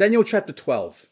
[0.00, 1.04] Daniel chapter 12.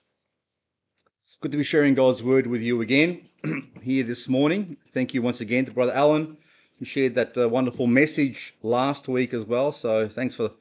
[1.27, 3.29] It's Good to be sharing God's word with you again
[3.83, 4.79] here this morning.
[4.95, 6.39] Thank you once again to Brother Alan
[6.79, 9.73] who shared that uh, wonderful message last week as well.
[9.73, 10.53] So thanks for,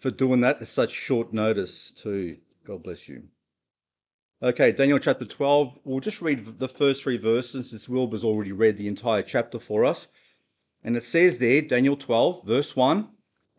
[0.00, 2.38] for doing that at such short notice too.
[2.66, 3.28] God bless you.
[4.42, 5.78] Okay, Daniel chapter 12.
[5.84, 7.70] We'll just read the first three verses.
[7.70, 10.08] This Wilbur's already read the entire chapter for us.
[10.82, 13.08] And it says there, Daniel 12, verse 1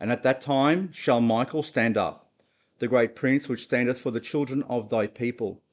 [0.01, 2.22] And at that time shall Michael stand up
[2.83, 5.63] the great prince which standeth for the children of thy people.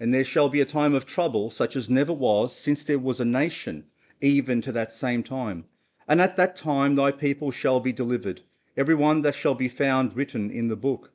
[0.00, 3.20] And there shall be a time of trouble, such as never was since there was
[3.20, 3.84] a nation,
[4.20, 5.66] even to that same time.
[6.08, 8.40] And at that time thy people shall be delivered,
[8.76, 11.12] every one that shall be found written in the book.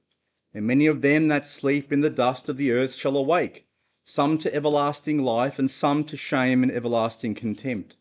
[0.53, 3.65] And many of them that sleep in the dust of the earth shall awake,
[4.05, 7.98] some to everlasting life, and some to shame and everlasting contempt.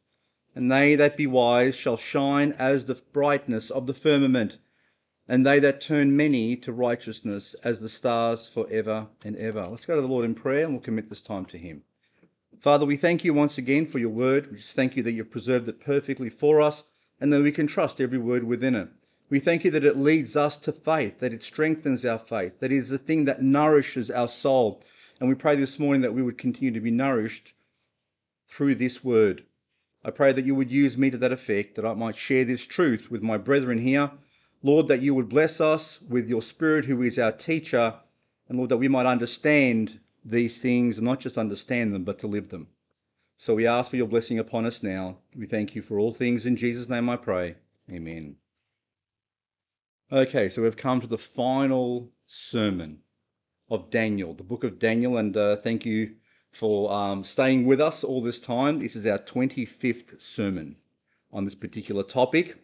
[0.54, 4.58] And they that be wise shall shine as the brightness of the firmament
[5.30, 9.64] and they that turn many to righteousness as the stars for ever and ever.
[9.68, 11.82] Let's go to the Lord in prayer and we'll commit this time to Him.
[12.58, 14.50] Father, we thank you once again for your word.
[14.50, 16.88] We just thank you that you've preserved it perfectly for us
[17.20, 18.88] and that we can trust every word within it.
[19.28, 22.72] We thank you that it leads us to faith, that it strengthens our faith, that
[22.72, 24.82] it is the thing that nourishes our soul.
[25.20, 27.52] And we pray this morning that we would continue to be nourished
[28.48, 29.44] through this word.
[30.04, 32.66] I pray that you would use me to that effect, that I might share this
[32.66, 34.10] truth with my brethren here
[34.62, 37.94] Lord, that you would bless us with your Spirit, who is our teacher,
[38.48, 42.26] and Lord, that we might understand these things, and not just understand them, but to
[42.26, 42.68] live them.
[43.38, 45.16] So we ask for your blessing upon us now.
[45.34, 46.44] We thank you for all things.
[46.44, 47.54] In Jesus' name I pray.
[47.90, 48.36] Amen.
[50.12, 52.98] Okay, so we've come to the final sermon
[53.70, 56.16] of Daniel, the book of Daniel, and uh, thank you
[56.52, 58.80] for um, staying with us all this time.
[58.80, 60.76] This is our 25th sermon
[61.32, 62.58] on this particular topic.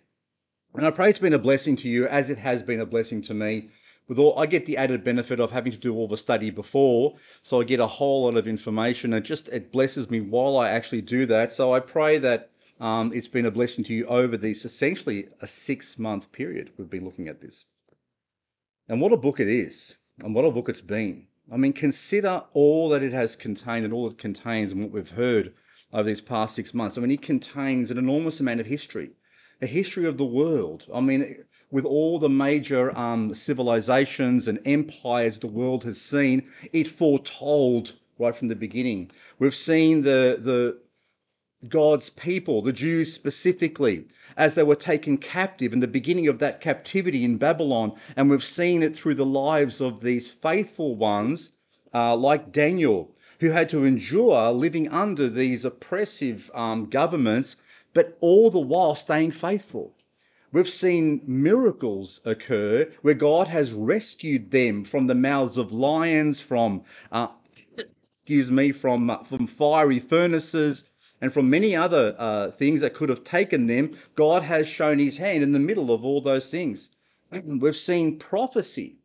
[0.77, 3.23] And I pray it's been a blessing to you as it has been a blessing
[3.23, 3.71] to me.
[4.09, 7.17] With all, I get the added benefit of having to do all the study before,
[7.43, 9.15] so I get a whole lot of information.
[9.15, 11.55] And just it blesses me while I actually do that.
[11.55, 15.47] So I pray that um, it's been a blessing to you over this essentially a
[15.47, 17.65] six month period we've been looking at this.
[18.87, 21.27] And what a book it is, and what a book it's been.
[21.51, 25.09] I mean, consider all that it has contained and all it contains and what we've
[25.09, 25.55] heard
[25.91, 26.99] over these past six months.
[26.99, 29.13] I mean, it contains an enormous amount of history
[29.61, 30.85] a history of the world.
[30.93, 36.89] I mean, with all the major um, civilizations and empires the world has seen, it
[36.89, 39.11] foretold right from the beginning.
[39.39, 40.79] We've seen the the
[41.69, 44.05] God's people, the Jews specifically,
[44.37, 48.45] as they were taken captive in the beginning of that captivity in Babylon, and we've
[48.45, 51.57] seen it through the lives of these faithful ones,
[51.95, 57.57] uh, like Daniel, who had to endure living under these oppressive um, governments
[57.97, 59.95] but all the while staying faithful.
[60.53, 66.83] We've seen miracles occur where God has rescued them from the mouths of lions, from
[67.11, 67.29] uh,
[68.13, 70.91] excuse me, from uh, from fiery furnaces,
[71.23, 73.97] and from many other uh, things that could have taken them.
[74.15, 76.91] God has shown His hand in the middle of all those things.
[77.47, 78.99] We've seen prophecy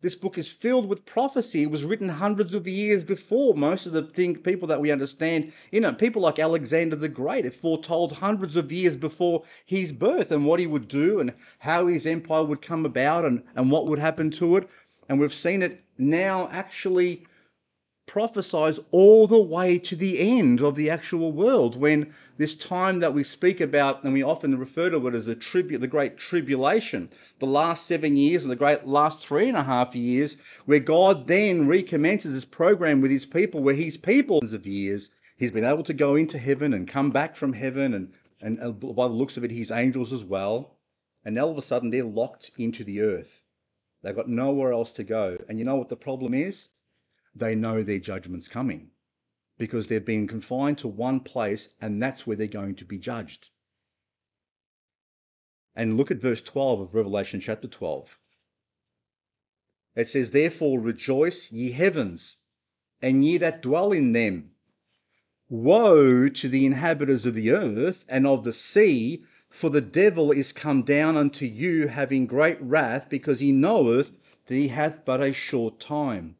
[0.00, 1.64] this book is filled with prophecy.
[1.64, 5.52] It was written hundreds of years before most of the thing, people that we understand.
[5.72, 10.30] You know, people like Alexander the Great it foretold hundreds of years before his birth
[10.30, 13.86] and what he would do and how his empire would come about and, and what
[13.86, 14.68] would happen to it.
[15.08, 17.26] And we've seen it now actually
[18.06, 23.12] prophesies all the way to the end of the actual world when this time that
[23.12, 27.10] we speak about and we often refer to it as the tribute the great tribulation
[27.38, 31.26] the last seven years and the great last three and a half years where god
[31.26, 35.82] then recommences his program with his people where his people of years he's been able
[35.84, 39.36] to go into heaven and come back from heaven and and uh, by the looks
[39.36, 40.76] of it his angels as well.
[41.24, 43.42] And all of a sudden they're locked into the earth.
[44.02, 45.38] They've got nowhere else to go.
[45.48, 46.68] And you know what the problem is?
[47.34, 48.90] They know their judgment's coming
[49.58, 53.50] because they've been confined to one place and that's where they're going to be judged.
[55.74, 58.18] And look at verse 12 of Revelation chapter 12.
[59.94, 62.42] It says, Therefore rejoice, ye heavens,
[63.02, 64.52] and ye that dwell in them.
[65.48, 70.52] Woe to the inhabitants of the earth and of the sea, for the devil is
[70.52, 74.12] come down unto you, having great wrath, because he knoweth
[74.46, 76.36] that he hath but a short time.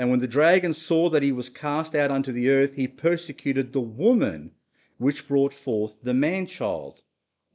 [0.00, 3.74] And when the dragon saw that he was cast out unto the earth, he persecuted
[3.74, 4.52] the woman
[4.96, 7.02] which brought forth the man child.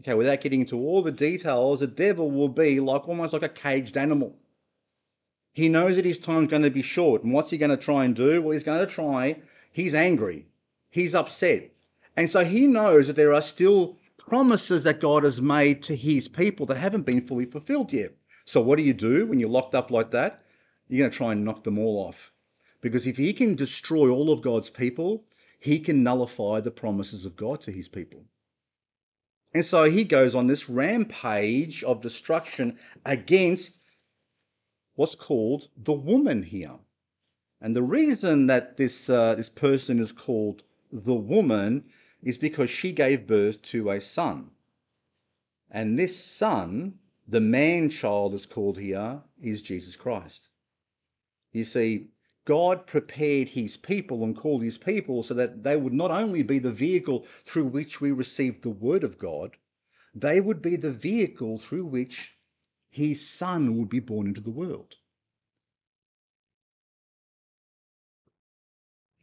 [0.01, 3.50] Okay, without getting into all the details, the devil will be like almost like a
[3.50, 4.38] caged animal.
[5.53, 7.24] He knows that his time's going to be short.
[7.24, 8.44] And what's he going to try and do?
[8.44, 9.38] Well, he's going to try,
[9.71, 10.45] he's angry,
[10.92, 11.71] he's upset.
[12.15, 16.27] And so he knows that there are still promises that God has made to his
[16.27, 18.15] people that haven't been fully fulfilled yet.
[18.45, 20.44] So what do you do when you're locked up like that?
[20.88, 22.31] you're going to try and knock them all off.
[22.86, 25.26] Because if he can destroy all of God's people,
[25.60, 28.26] he can nullify the promises of God to his people.
[29.56, 33.86] And so he goes on this rampage of destruction against
[34.94, 36.78] what's called the woman here.
[37.60, 40.62] And the reason that this, uh, this person is called
[40.92, 41.86] the woman
[42.22, 44.52] is because she gave birth to a son.
[45.72, 50.50] And this son, the man child is called here, is Jesus Christ.
[51.52, 52.10] You see,
[52.45, 56.59] God prepared his people and called his people so that they would not only be
[56.59, 59.57] the vehicle through which we received the word of God,
[60.13, 62.38] they would be the vehicle through which
[62.89, 64.95] his son would be born into the world.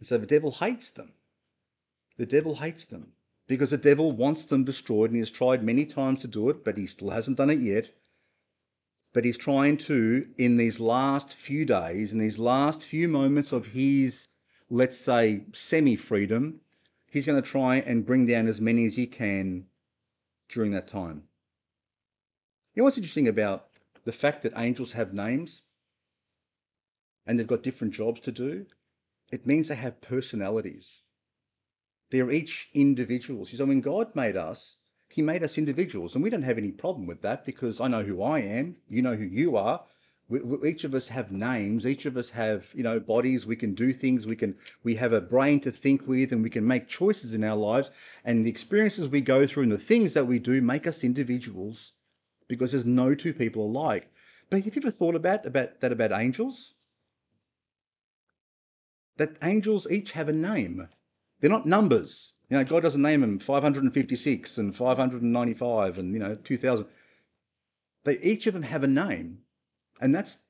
[0.01, 1.13] And so the devil hates them.
[2.19, 3.13] The devil hates them
[3.47, 6.65] because the devil wants them destroyed and he has tried many times to do it,
[6.65, 7.95] but he still hasn't done it yet.
[9.13, 13.67] But he's trying to, in these last few days, in these last few moments of
[13.67, 14.33] his,
[14.71, 16.61] let's say, semi freedom,
[17.11, 19.67] he's going to try and bring down as many as he can
[20.49, 21.25] during that time.
[22.75, 23.69] You know what's interesting about
[24.05, 25.63] the fact that angels have names
[27.27, 28.67] and they've got different jobs to do?
[29.31, 31.03] It means they have personalities.
[32.11, 33.57] They're each individuals.
[33.57, 34.82] So when God made us,
[35.13, 38.03] he made us individuals, and we don't have any problem with that because I know
[38.03, 39.83] who I am, you know who you are.
[40.29, 41.85] We, we, each of us have names.
[41.85, 43.45] Each of us have, you know, bodies.
[43.45, 44.27] We can do things.
[44.27, 47.45] We can, we have a brain to think with, and we can make choices in
[47.45, 47.91] our lives.
[48.25, 51.93] And the experiences we go through and the things that we do make us individuals,
[52.49, 54.11] because there's no two people alike.
[54.49, 56.75] But have you ever thought about about that about angels?
[59.19, 60.89] That angels each have a name.
[61.41, 62.33] They're not numbers.
[62.53, 66.85] You know, God doesn't name them 556 and 595 and, you know, 2000.
[68.05, 69.39] They each of them have a name.
[70.03, 70.49] And that's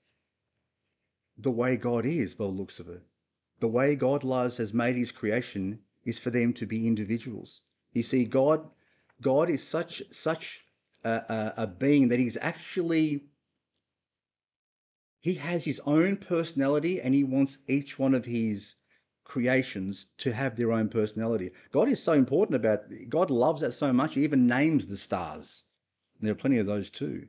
[1.39, 3.03] the way God is, by the looks of it.
[3.61, 7.61] The way God loves, has made his creation, is for them to be individuals.
[7.93, 8.69] You see, God,
[9.21, 10.67] God is such such
[11.05, 13.27] a, a, a being that he's actually
[15.21, 18.75] he has his own personality and he wants each one of his
[19.33, 21.51] creations to have their own personality.
[21.73, 25.69] God is so important about God loves that so much, he even names the stars.
[26.19, 27.29] And there are plenty of those too.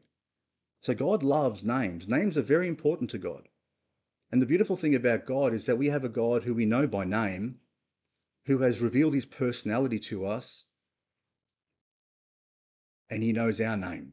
[0.81, 2.05] So God loves names.
[2.09, 3.47] Names are very important to God.
[4.29, 6.87] And the beautiful thing about God is that we have a God who we know
[6.87, 7.59] by name,
[8.47, 10.65] who has revealed his personality to us,
[13.09, 14.11] and he knows our name.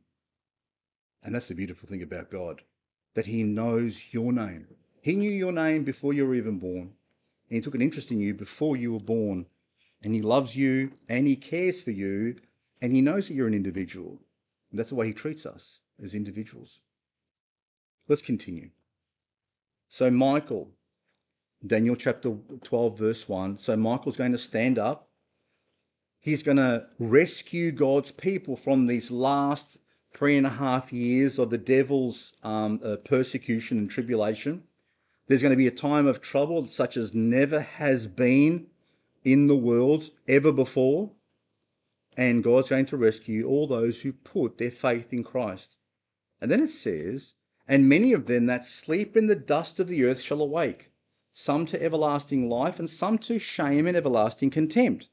[1.24, 2.62] And that's the beautiful thing about God,
[3.14, 4.68] that he knows your name.
[5.02, 6.92] He knew your name before you were even born
[7.50, 9.46] and he took an interest in you before you were born.
[10.02, 12.36] And he loves you and he cares for you
[12.80, 14.20] and he knows that you're an individual.
[14.70, 16.80] And that's the way he treats us as individuals.
[18.08, 18.70] Let's continue.
[19.88, 20.70] So, Michael,
[21.66, 23.58] Daniel chapter 12, verse 1.
[23.58, 25.08] So, Michael's going to stand up.
[26.20, 29.78] He's going to rescue God's people from these last
[30.12, 34.62] three and a half years of the devil's um, uh, persecution and tribulation.
[35.30, 38.66] There's going to be a time of trouble such as never has been
[39.22, 41.12] in the world ever before.
[42.16, 45.76] And God's going to rescue all those who put their faith in Christ.
[46.40, 47.34] And then it says,
[47.68, 50.90] And many of them that sleep in the dust of the earth shall awake,
[51.32, 55.10] some to everlasting life, and some to shame and everlasting contempt.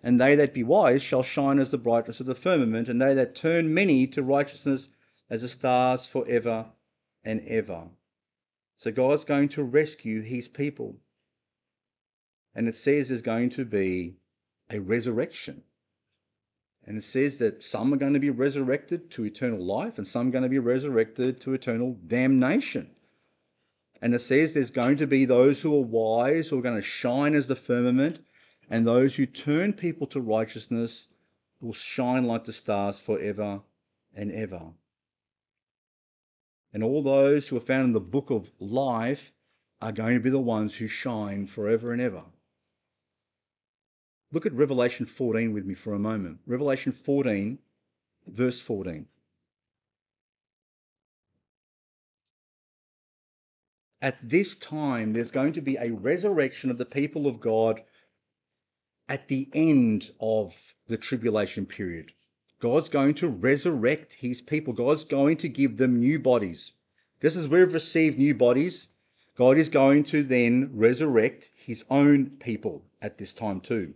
[0.00, 3.14] And they that be wise shall shine as the brightness of the firmament, and they
[3.14, 4.90] that turn many to righteousness
[5.28, 6.66] as the stars for ever
[7.24, 7.88] and ever.
[8.80, 10.96] So God's going to rescue his people.
[12.54, 14.14] And it says there's going to be
[14.70, 15.64] a resurrection.
[16.86, 20.28] And it says that some are going to be resurrected to eternal life and some
[20.28, 22.92] are going to be resurrected to eternal damnation.
[24.00, 26.80] And it says there's going to be those who are wise, who are going to
[26.80, 28.20] shine as the firmament,
[28.70, 31.12] and those who turn people to righteousness
[31.60, 33.60] will shine like the stars forever
[34.14, 34.72] and ever
[36.72, 39.32] and all those who are found in the book of life
[39.80, 42.22] are going to be the ones who shine forever and ever.
[44.32, 46.38] Look at Revelation 14 with me for a moment.
[46.46, 47.58] Revelation 14,
[48.26, 49.06] verse 14.
[54.02, 57.82] At this time, there's going to be a resurrection of the people of God
[59.08, 60.54] at the end of
[60.86, 62.12] the tribulation period.
[62.60, 64.72] God's going to resurrect his people.
[64.72, 66.74] God's going to give them new bodies.
[67.22, 68.88] Just as we've received new bodies,
[69.36, 73.94] God is going to then resurrect his own people at this time too.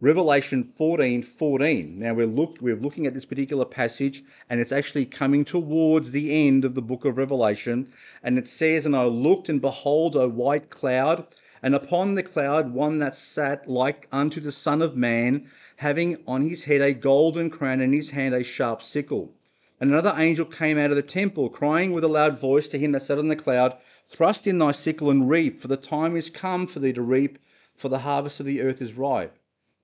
[0.00, 1.98] Revelation 14 14.
[1.98, 6.46] Now we're look we're looking at this particular passage, and it's actually coming towards the
[6.46, 7.92] end of the book of Revelation.
[8.22, 11.26] And it says, And I looked, and behold, a white cloud,
[11.62, 16.48] and upon the cloud one that sat like unto the Son of Man, having on
[16.48, 19.32] his head a golden crown, and in his hand a sharp sickle.
[19.80, 22.92] And another angel came out of the temple, crying with a loud voice to him
[22.92, 23.76] that sat on the cloud,
[24.08, 27.38] Thrust in thy sickle and reap, for the time is come for thee to reap,
[27.74, 29.36] for the harvest of the earth is ripe.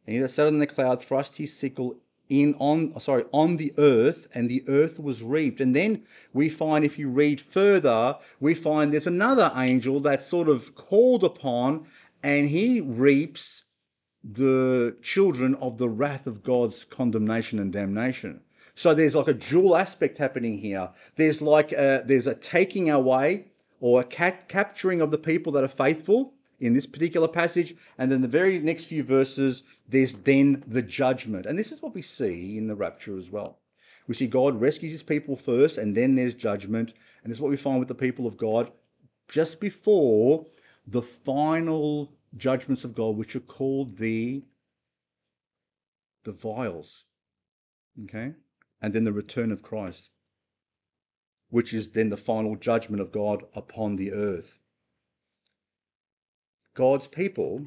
[0.06, 1.96] And he that sat on the cloud thrust his sickle
[2.28, 5.60] in on sorry on the earth, and the earth was reaped.
[5.60, 10.48] And then we find, if you read further, we find there's another angel that's sort
[10.48, 11.86] of called upon,
[12.22, 13.64] and he reaps
[14.24, 18.40] the children of the wrath of God's condemnation and damnation.
[18.74, 20.90] So there's like a dual aspect happening here.
[21.16, 23.46] There's like a, there's a taking away
[23.80, 28.20] or a capturing of the people that are faithful in this particular passage, and then
[28.20, 31.44] the very next few verses there's then the judgment.
[31.44, 33.58] And this is what we see in the rapture as well.
[34.06, 36.92] We see God rescues his people first, and then there's judgment.
[37.22, 38.70] And this is what we find with the people of God
[39.28, 40.46] just before
[40.86, 44.42] the final judgments of God, which are called the,
[46.24, 47.04] the vials.
[48.04, 48.32] Okay?
[48.80, 50.10] And then the return of Christ,
[51.50, 54.58] which is then the final judgment of God upon the earth.
[56.74, 57.66] God's people,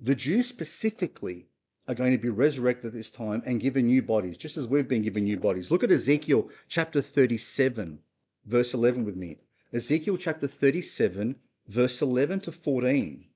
[0.00, 1.46] the Jews specifically,
[1.88, 4.88] are going to be resurrected at this time and given new bodies, just as we've
[4.88, 5.70] been given new bodies.
[5.70, 8.00] Look at Ezekiel chapter 37,
[8.44, 9.36] verse 11 with me.
[9.72, 11.36] Ezekiel chapter 37,
[11.68, 13.26] verse 11 to 14.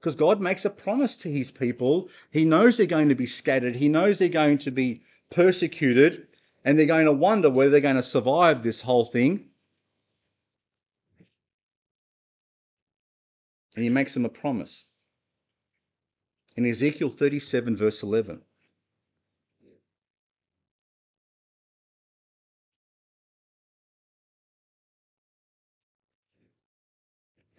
[0.00, 2.08] Because God makes a promise to his people.
[2.30, 6.26] He knows they're going to be scattered, he knows they're going to be persecuted,
[6.64, 9.46] and they're going to wonder whether they're going to survive this whole thing.
[13.76, 14.84] And he makes them a promise
[16.56, 18.42] in Ezekiel 37, verse 11.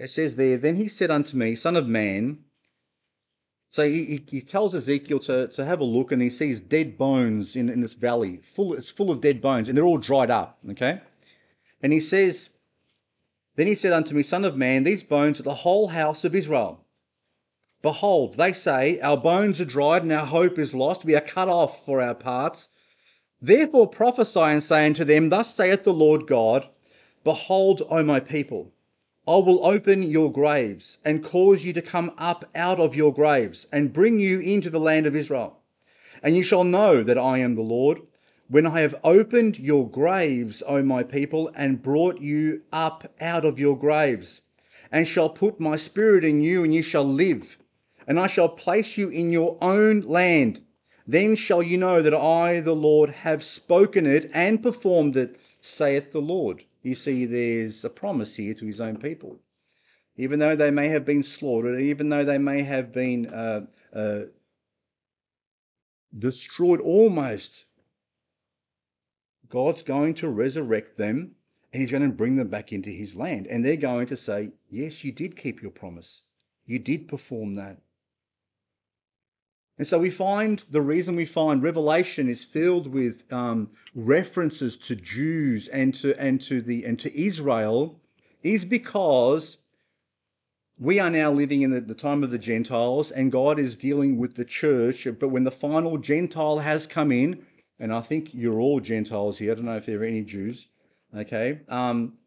[0.02, 2.40] It says there, Then he said unto me, Son of man,
[3.70, 7.56] so he, he tells Ezekiel to, to have a look and he sees dead bones
[7.56, 8.42] in, in this valley.
[8.56, 10.58] Full, it's full of dead bones and they're all dried up.
[10.72, 11.02] Okay?
[11.84, 12.50] And he says,
[13.56, 16.36] Then he said unto me, Son of man, these bones are the whole house of
[16.36, 16.84] Israel.
[17.84, 21.06] Behold, they say, Our bones are dried and our hope is lost.
[21.06, 22.70] We are cut off for our parts.
[23.40, 26.68] Therefore prophesy and say unto them, Thus saith the Lord God,
[27.24, 28.74] Behold, O my people,
[29.32, 33.66] I will open your graves and cause you to come up out of your graves
[33.72, 35.62] and bring you into the land of Israel.
[36.22, 38.02] And you shall know that I am the Lord
[38.50, 43.58] when I have opened your graves, O my people, and brought you up out of
[43.58, 44.42] your graves,
[44.92, 47.56] and shall put my spirit in you, and you shall live
[48.06, 50.60] and I shall place you in your own land.
[51.08, 56.12] Then shall you know that I, the Lord, have spoken it and performed it, saith
[56.12, 56.66] the Lord.
[56.82, 59.40] You see, there's a promise here to his own people.
[60.18, 64.22] Even though they may have been slaughtered, even though they may have been uh, uh,
[66.18, 67.66] destroyed almost,
[69.48, 71.36] God's going to resurrect them
[71.72, 73.48] and he's going to bring them back into his land.
[73.48, 76.24] And they're going to say, Yes, you did keep your promise.
[76.66, 77.78] You did perform that.
[79.82, 84.96] And so we find the reason we find Revelation is filled with um, references to
[84.96, 88.00] Jews and to and to the and to Israel
[88.44, 89.64] is because
[90.78, 94.20] we are now living in the, the time of the Gentiles and God is dealing
[94.20, 95.08] with the church.
[95.20, 97.44] But when the final Gentile has come in,
[97.80, 100.68] and I think you're all Gentiles here, I don't know if there are any Jews,
[101.18, 101.62] okay?
[101.68, 102.20] Um,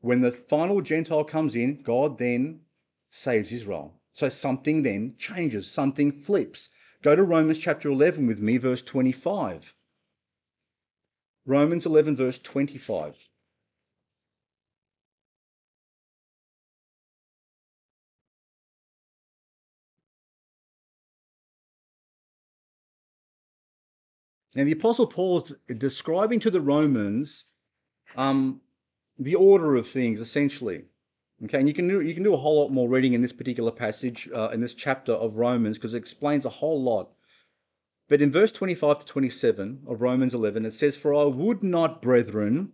[0.00, 2.62] when the final Gentile comes in, God then
[3.10, 3.94] saves Israel.
[4.12, 6.70] So something then changes, something flips.
[7.06, 9.72] Go to Romans chapter 11 with me, verse 25.
[11.46, 13.14] Romans 11, verse 25.
[24.56, 27.52] Now, the Apostle Paul is describing to the Romans
[28.16, 28.62] um,
[29.16, 30.86] the order of things, essentially.
[31.44, 33.32] Okay, and you can do you can do a whole lot more reading in this
[33.32, 37.10] particular passage uh, in this chapter of Romans because it explains a whole lot.
[38.08, 42.00] But in verse 25 to 27 of Romans 11, it says, "For I would not,
[42.00, 42.72] brethren,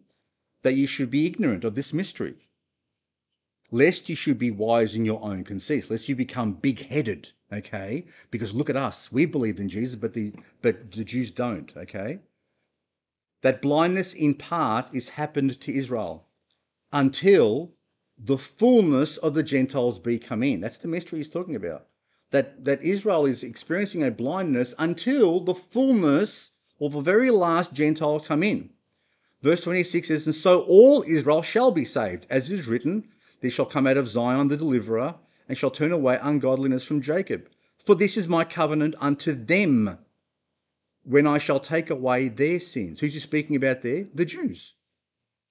[0.62, 2.36] that ye should be ignorant of this mystery,
[3.72, 8.54] lest ye should be wise in your own conceits, lest you become big-headed." Okay, because
[8.54, 11.76] look at us, we believed in Jesus, but the but the Jews don't.
[11.76, 12.20] Okay,
[13.40, 16.28] that blindness in part is happened to Israel
[16.92, 17.74] until
[18.24, 20.60] the fullness of the Gentiles be come in.
[20.60, 21.86] That's the mystery he's talking about.
[22.30, 28.20] that, that Israel is experiencing a blindness until the fullness of the very last Gentile
[28.20, 28.70] come in.
[29.42, 33.08] Verse 26 says, And so all Israel shall be saved, as is written,
[33.40, 35.16] There shall come out of Zion the deliverer,
[35.48, 37.48] and shall turn away ungodliness from Jacob.
[37.84, 39.98] For this is my covenant unto them,
[41.04, 43.00] when I shall take away their sins.
[43.00, 44.06] Who's he speaking about there?
[44.14, 44.74] The Jews.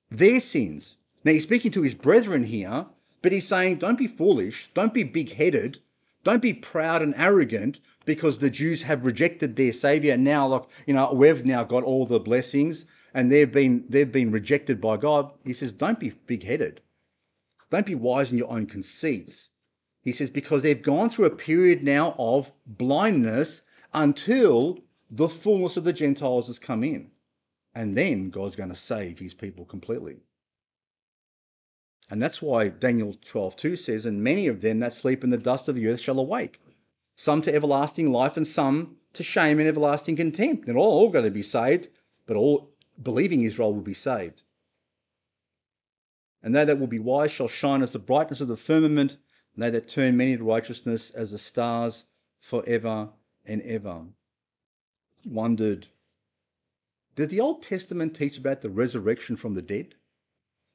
[0.09, 0.97] Their sins.
[1.23, 2.85] Now he's speaking to his brethren here,
[3.21, 5.79] but he's saying, don't be foolish, don't be big headed,
[6.23, 10.17] don't be proud and arrogant because the Jews have rejected their Savior.
[10.17, 14.31] Now, like, you know, we've now got all the blessings and they've been they've been
[14.31, 15.31] rejected by God.
[15.43, 16.81] He says, Don't be big headed.
[17.69, 19.51] Don't be wise in your own conceits.
[20.01, 25.83] He says, because they've gone through a period now of blindness until the fullness of
[25.83, 27.11] the Gentiles has come in.
[27.75, 30.17] And then God's going to save his people completely.
[32.11, 35.69] And that's why Daniel 12:2 says, And many of them that sleep in the dust
[35.69, 36.59] of the earth shall awake,
[37.15, 40.67] some to everlasting life, and some to shame and everlasting contempt.
[40.67, 41.87] And all, all going to be saved,
[42.25, 44.43] but all believing Israel will be saved.
[46.43, 49.15] And they that will be wise shall shine as the brightness of the firmament,
[49.55, 53.11] and they that turn many to righteousness as the stars forever
[53.45, 54.07] and ever.
[55.23, 55.87] Wondered,
[57.15, 59.95] did the Old Testament teach about the resurrection from the dead?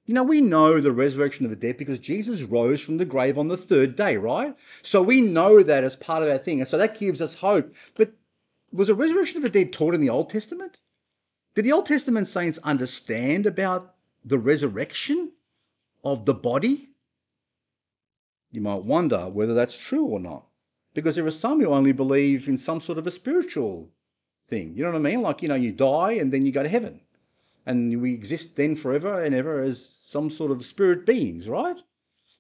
[0.06, 3.36] You know, we know the resurrection of the dead because Jesus rose from the grave
[3.36, 4.54] on the third day, right?
[4.82, 6.60] So we know that as part of our thing.
[6.60, 7.75] And so that gives us hope.
[7.96, 8.12] But
[8.72, 10.78] was the resurrection of the dead taught in the Old Testament?
[11.56, 13.94] Did the Old Testament saints understand about
[14.25, 15.32] the resurrection
[16.04, 16.90] of the body?
[18.52, 20.46] You might wonder whether that's true or not.
[20.94, 23.90] Because there are some who only believe in some sort of a spiritual
[24.48, 24.76] thing.
[24.76, 25.22] You know what I mean?
[25.22, 27.00] Like, you know, you die and then you go to heaven
[27.66, 31.76] and we exist then forever and ever as some sort of spirit beings, right?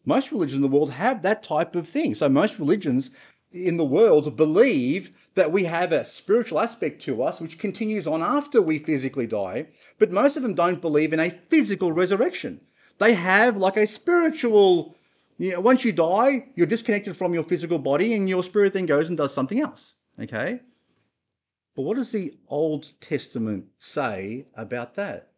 [0.04, 2.14] Most religions in the world have that type of thing.
[2.14, 3.10] So most religions
[3.52, 8.22] in the world believe that we have a spiritual aspect to us which continues on
[8.22, 9.66] after we physically die,
[9.98, 12.60] but most of them don't believe in a physical resurrection.
[12.98, 14.96] They have like a spiritual,
[15.38, 18.86] you know, once you die, you're disconnected from your physical body and your spirit then
[18.86, 19.96] goes and does something else.
[20.20, 20.60] Okay?
[21.76, 25.28] But what does the Old Testament say about that?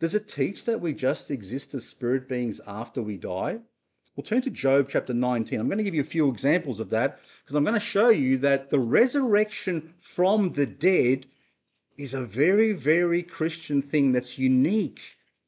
[0.00, 3.58] Does it teach that we just exist as spirit beings after we die?
[4.16, 5.60] We'll turn to Job chapter 19.
[5.60, 8.08] I'm going to give you a few examples of that because I'm going to show
[8.08, 11.26] you that the resurrection from the dead
[11.98, 15.00] is a very, very Christian thing that's unique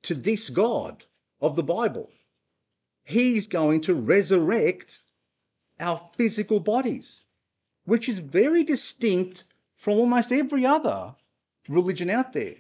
[0.02, 1.07] to this God
[1.40, 2.11] of the Bible.
[3.02, 4.98] He's going to resurrect
[5.80, 7.24] our physical bodies,
[7.87, 9.44] which is very distinct
[9.85, 11.14] from almost every other
[11.68, 12.55] religion out there,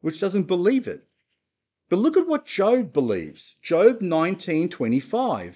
[0.00, 1.04] which doesn't believe it.
[1.88, 3.58] But look at what Job believes.
[3.62, 5.54] Job 19:25.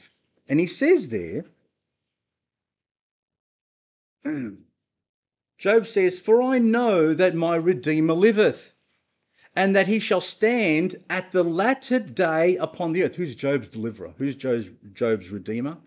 [0.49, 1.47] And he says there,
[5.59, 8.73] Job says, For I know that my Redeemer liveth,
[9.57, 13.17] and that he shall stand at the latter day upon the earth.
[13.17, 14.13] Who's Job's deliverer?
[14.19, 15.79] Who's Job's, Job's Redeemer?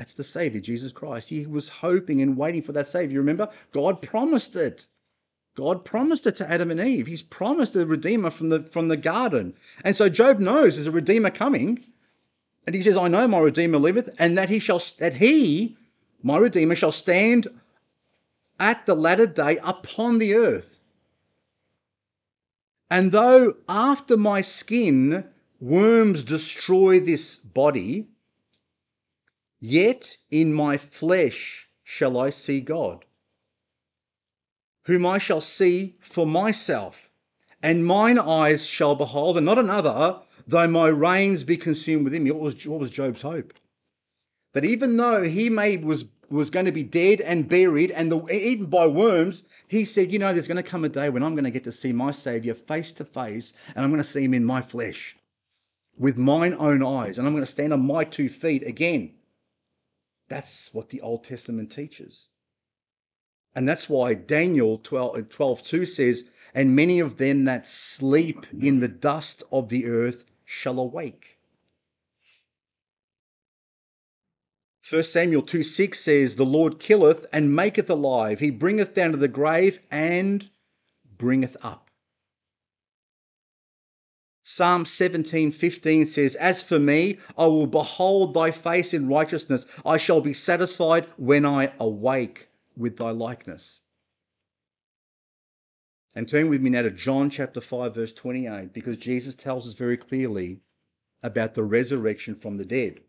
[0.00, 1.28] That's the Savior, Jesus Christ.
[1.28, 3.18] He was hoping and waiting for that Savior.
[3.18, 4.86] Remember, God promised it.
[5.54, 7.06] God promised it to Adam and Eve.
[7.06, 9.52] He's promised a Redeemer from the, from the garden.
[9.84, 11.84] And so Job knows there's a Redeemer coming.
[12.66, 15.76] And he says, I know my Redeemer liveth, and that he shall that he,
[16.22, 17.48] my Redeemer, shall stand
[18.58, 20.80] at the latter day upon the earth.
[22.90, 25.26] And though after my skin
[25.60, 28.06] worms destroy this body,
[29.60, 33.04] Yet in my flesh shall I see God,
[34.84, 37.10] whom I shall see for myself,
[37.62, 42.30] and mine eyes shall behold, and not another, though my reins be consumed within me.
[42.30, 43.52] What was, what was Job's hope?
[44.54, 48.24] That even though he may was was going to be dead and buried and the,
[48.28, 51.34] eaten by worms, he said, you know, there's going to come a day when I'm
[51.34, 54.24] going to get to see my Savior face to face, and I'm going to see
[54.24, 55.16] him in my flesh,
[55.98, 59.12] with mine own eyes, and I'm going to stand on my two feet again.
[60.30, 62.28] That's what the Old Testament teaches.
[63.54, 68.46] And that's why Daniel 12, uh, 12 2 says, And many of them that sleep
[68.58, 71.36] in the dust of the earth shall awake.
[74.88, 78.38] 1 Samuel 2 6 says, The Lord killeth and maketh alive.
[78.38, 80.48] He bringeth down to the grave and
[81.18, 81.89] bringeth up.
[84.52, 89.64] Psalm 17:15 says, "As for me, I will behold thy face in righteousness.
[89.86, 93.82] I shall be satisfied when I awake with thy likeness."
[96.16, 99.74] And turn with me now to John chapter 5 verse 28 because Jesus tells us
[99.74, 100.62] very clearly
[101.22, 103.02] about the resurrection from the dead.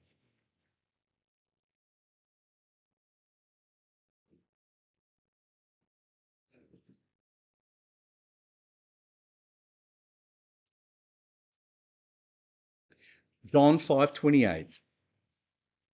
[13.45, 14.79] John 5:28.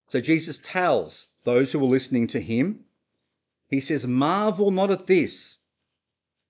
[0.09, 2.85] So Jesus tells those who are listening to him,
[3.69, 5.57] he says, "Marvel not at this,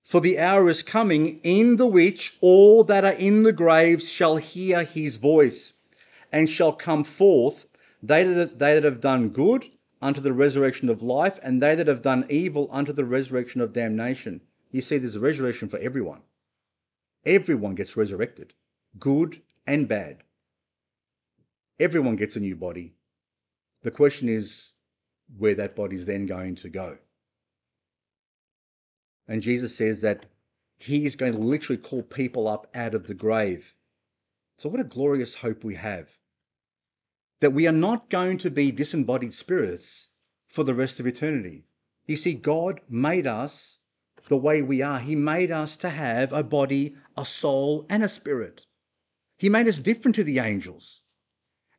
[0.02, 4.36] for the hour is coming in the which all that are in the graves shall
[4.36, 5.80] hear his voice,
[6.32, 7.66] and shall come forth,
[8.02, 9.66] they that, they that have done good
[10.00, 13.72] unto the resurrection of life, and they that have done evil unto the resurrection of
[13.72, 16.22] damnation." You see, there's a resurrection for everyone.
[17.24, 18.54] Everyone gets resurrected,
[18.98, 20.22] good and bad.
[21.80, 22.94] Everyone gets a new body.
[23.82, 24.72] The question is
[25.36, 26.98] where that body is then going to go.
[29.28, 30.26] And Jesus says that
[30.78, 33.74] he is going to literally call people up out of the grave.
[34.56, 36.08] So, what a glorious hope we have
[37.40, 40.14] that we are not going to be disembodied spirits
[40.48, 41.64] for the rest of eternity.
[42.06, 43.78] You see, God made us
[44.28, 44.98] the way we are.
[44.98, 48.62] He made us to have a body, a soul, and a spirit.
[49.36, 51.02] He made us different to the angels.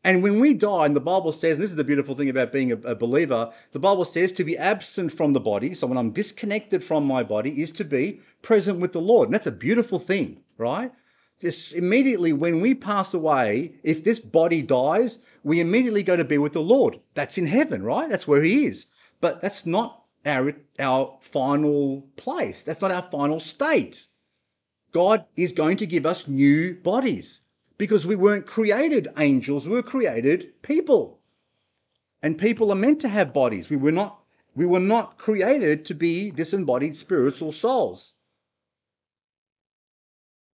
[0.04, 2.54] And when we die, and the Bible says, and this is the beautiful thing about
[2.54, 5.98] being a, a, believer, the Bible says to be absent from the body, so when
[5.98, 9.28] I'm disconnected from my body, is to be present with the Lord.
[9.28, 10.94] And that's a beautiful thing, right?
[11.42, 16.38] Just immediately when we pass away, if this body dies, we immediately go to be
[16.38, 17.00] with the Lord.
[17.14, 18.10] That's in heaven, right?
[18.10, 18.92] That's where He is.
[19.20, 22.64] But that's not our, our final place.
[22.64, 24.06] That's not our final state.
[24.94, 27.48] God is going to give us new bodies
[27.80, 31.22] because we weren't created angels, we were created people.
[32.22, 33.70] And people are meant to have bodies.
[33.72, 34.20] We were not
[34.54, 38.16] we were not created to be disembodied spirits or souls.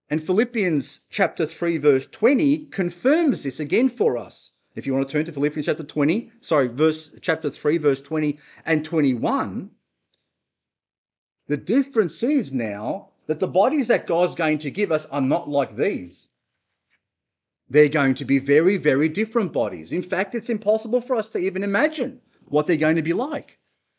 [0.07, 4.51] And Philippians chapter 3 verse 20 confirms this again for us.
[4.75, 8.37] If you want to turn to Philippians chapter 20, sorry, verse chapter 3 verse 20
[8.65, 9.71] and 21,
[11.47, 15.49] the difference is now that the bodies that God's going to give us are not
[15.49, 16.29] like these.
[17.69, 19.91] They're going to be very, very different bodies.
[19.91, 23.57] In fact, it's impossible for us to even imagine what they're going to be like.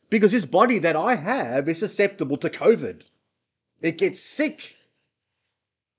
[0.08, 3.02] Because this body that I have is susceptible to COVID.
[3.82, 4.76] It gets sick.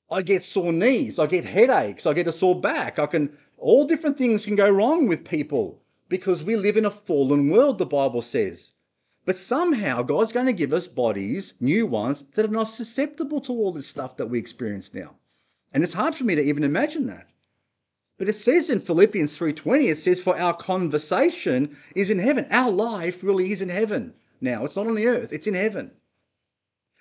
[0.09, 1.19] I get sore knees.
[1.19, 2.05] I get headaches.
[2.05, 2.99] I get a sore back.
[2.99, 6.91] I can, all different things can go wrong with people because we live in a
[6.91, 8.71] fallen world, the Bible says.
[9.25, 13.51] But somehow God's going to give us bodies, new ones, that are not susceptible to
[13.51, 15.15] all this stuff that we experience now.
[15.73, 17.27] And it's hard for me to even imagine that.
[18.17, 22.47] But it says in Philippians 3:20 it says for our conversation is in heaven.
[22.49, 24.13] Our life really is in heaven.
[24.41, 25.91] Now, it's not on the earth, it's in heaven.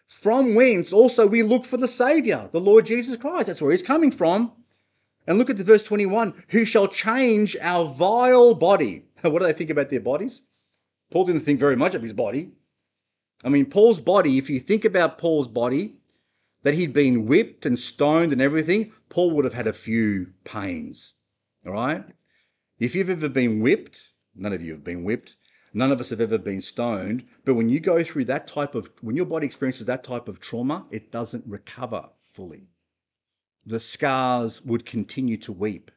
[0.07, 3.47] From whence also we look for the savior, the Lord Jesus Christ.
[3.47, 4.53] That's where he's coming from.
[5.27, 9.05] And look at the verse 21, who shall change our vile body.
[9.23, 10.43] What do they think about their bodies?
[11.11, 12.53] Paul didn't think very much of his body.
[13.43, 15.97] I mean, Paul's body, if you think about Paul's body,
[16.63, 21.15] that he'd been whipped and stoned and everything, Paul would have had a few pains.
[21.65, 22.05] All right?
[22.79, 25.37] If you've ever been whipped, none of you have been whipped,
[25.73, 28.91] none of us have ever been stoned, but when you go through that type of,
[29.01, 32.69] when your body experiences that type of trauma, it doesn't recover fully.
[33.65, 35.91] The scars would continue to weep.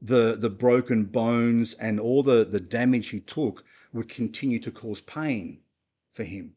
[0.00, 5.00] The, the broken bones and all the, the damage he took would continue to cause
[5.00, 5.60] pain
[6.12, 6.52] for him.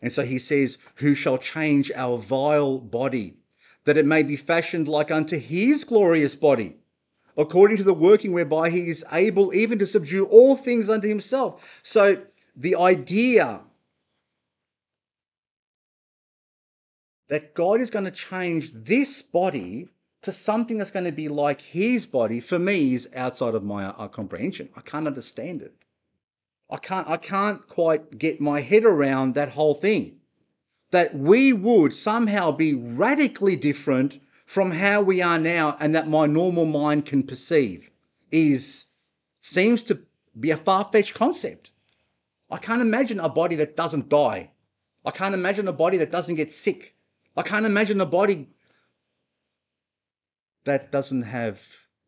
[0.00, 3.38] And so he says, Who shall change our vile body,
[3.84, 6.76] that it may be fashioned like unto his glorious body,
[7.36, 11.62] according to the working whereby he is able even to subdue all things unto himself.
[11.82, 12.22] So
[12.56, 13.60] the idea
[17.28, 19.88] that God is going to change this body
[20.22, 23.86] to something that's going to be like his body, for me, is outside of my
[23.86, 24.70] uh, comprehension.
[24.74, 25.74] I can't understand it.
[26.70, 30.20] I can't I can't quite get my head around that whole thing.
[30.94, 36.26] That we would somehow be radically different from how we are now and that my
[36.26, 37.90] normal mind can perceive
[38.30, 38.84] is
[39.40, 39.98] seems to
[40.38, 41.72] be a far-fetched concept.
[42.48, 44.52] I can't imagine a body that doesn't die.
[45.04, 46.94] I can't imagine a body that doesn't get sick.
[47.36, 48.50] I can't imagine a body
[50.62, 51.60] that doesn't have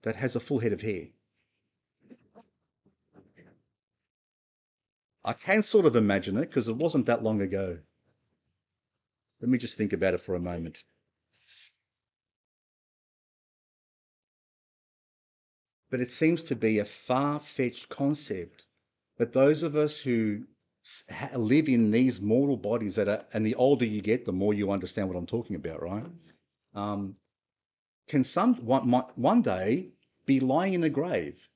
[0.02, 1.06] that has a full head of hair.
[5.24, 7.78] I can sort of imagine it because it wasn't that long ago.
[9.40, 10.82] Let me just think about it for a moment.
[15.90, 18.64] But it seems to be a far fetched concept
[19.18, 20.44] that those of us who
[21.34, 24.70] live in these mortal bodies that are, and the older you get, the more you
[24.70, 26.04] understand what I'm talking about, right?
[26.74, 27.16] Um,
[28.08, 29.88] can some one, one day
[30.26, 31.48] be lying in a grave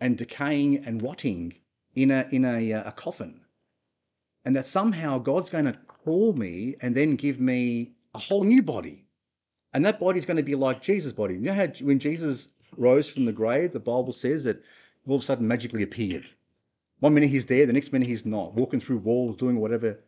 [0.00, 1.54] and decaying and rotting
[1.94, 3.40] in a in a, uh, a coffin,
[4.44, 8.62] and that somehow God's going to call me and then give me a whole new
[8.62, 9.06] body,
[9.72, 11.34] And that body's going to be like Jesus' body.
[11.34, 14.62] You know how when Jesus rose from the grave, the Bible says that
[15.06, 16.26] all of a sudden magically appeared.
[17.00, 19.98] One minute he's there, the next minute he's not, walking through walls, doing whatever.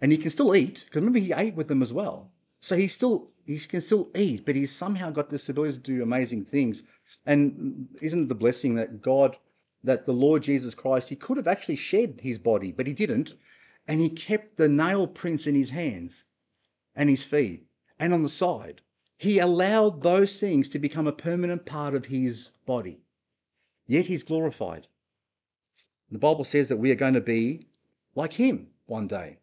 [0.00, 2.30] And he can still eat, because remember he ate with them as well.
[2.60, 6.02] So he still he can still eat, but he's somehow got this ability to do
[6.02, 6.82] amazing things.
[7.26, 9.36] And isn't it the blessing that God,
[9.84, 13.34] that the Lord Jesus Christ, he could have actually shed his body, but he didn't.
[13.90, 16.26] And he kept the nail prints in his hands
[16.94, 17.66] and his feet
[17.98, 18.82] and on the side.
[19.18, 23.00] He allowed those things to become a permanent part of his body.
[23.88, 24.86] Yet he's glorified.
[26.08, 27.66] The Bible says that we are going to be
[28.14, 29.38] like him one day.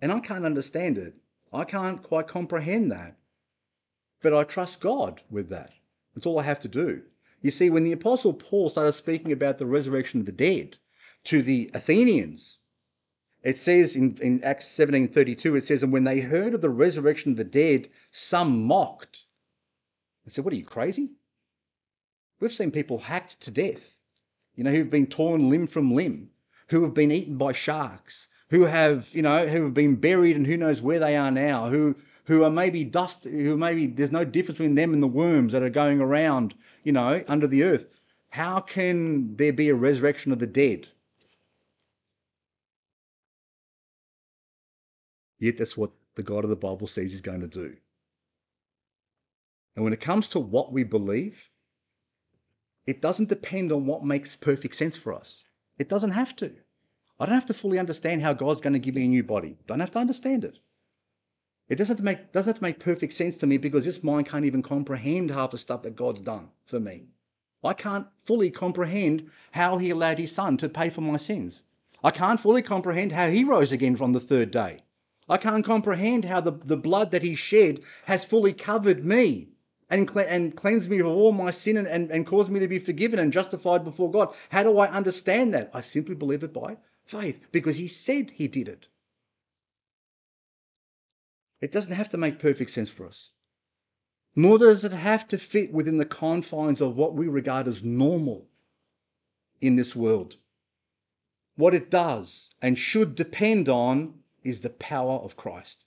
[0.00, 1.12] And I can't understand it.
[1.52, 3.18] I can't quite comprehend that.
[4.22, 5.74] But I trust God with that.
[6.14, 7.02] That's all I have to do.
[7.42, 10.78] You see, when the Apostle Paul started speaking about the resurrection of the dead
[11.24, 12.62] to the Athenians,
[13.46, 17.30] it says in, in Acts 17.32, it says, And when they heard of the resurrection
[17.30, 19.22] of the dead, some mocked.
[20.26, 21.10] I said, What are you, crazy?
[22.40, 23.94] We've seen people hacked to death,
[24.56, 26.30] you know, who've been torn limb from limb,
[26.70, 30.48] who have been eaten by sharks, who have, you know, who have been buried and
[30.48, 34.24] who knows where they are now, who who are maybe dust, who maybe there's no
[34.24, 37.86] difference between them and the worms that are going around, you know, under the earth.
[38.30, 40.88] How can there be a resurrection of the dead?
[45.38, 47.76] Yet that's what the God of the Bible says he's going to do.
[49.74, 51.50] And when it comes to what we believe,
[52.86, 55.44] it doesn't depend on what makes perfect sense for us.
[55.78, 56.52] It doesn't have to.
[57.18, 59.58] I don't have to fully understand how God's going to give me a new body.
[59.66, 60.58] Don't have to understand it.
[61.68, 64.04] It doesn't have to make doesn't have to make perfect sense to me because this
[64.04, 67.08] mind can't even comprehend half the stuff that God's done for me.
[67.64, 71.62] I can't fully comprehend how he allowed his son to pay for my sins.
[72.04, 74.82] I can't fully comprehend how he rose again from the third day.
[75.28, 79.48] I can't comprehend how the, the blood that he shed has fully covered me
[79.90, 82.78] and, and cleansed me of all my sin and, and, and caused me to be
[82.78, 84.32] forgiven and justified before God.
[84.50, 85.70] How do I understand that?
[85.74, 88.86] I simply believe it by faith because he said he did it.
[91.60, 93.32] It doesn't have to make perfect sense for us.
[94.34, 98.46] Nor does it have to fit within the confines of what we regard as normal
[99.60, 100.36] in this world.
[101.56, 105.84] What it does and should depend on is the power of Christ.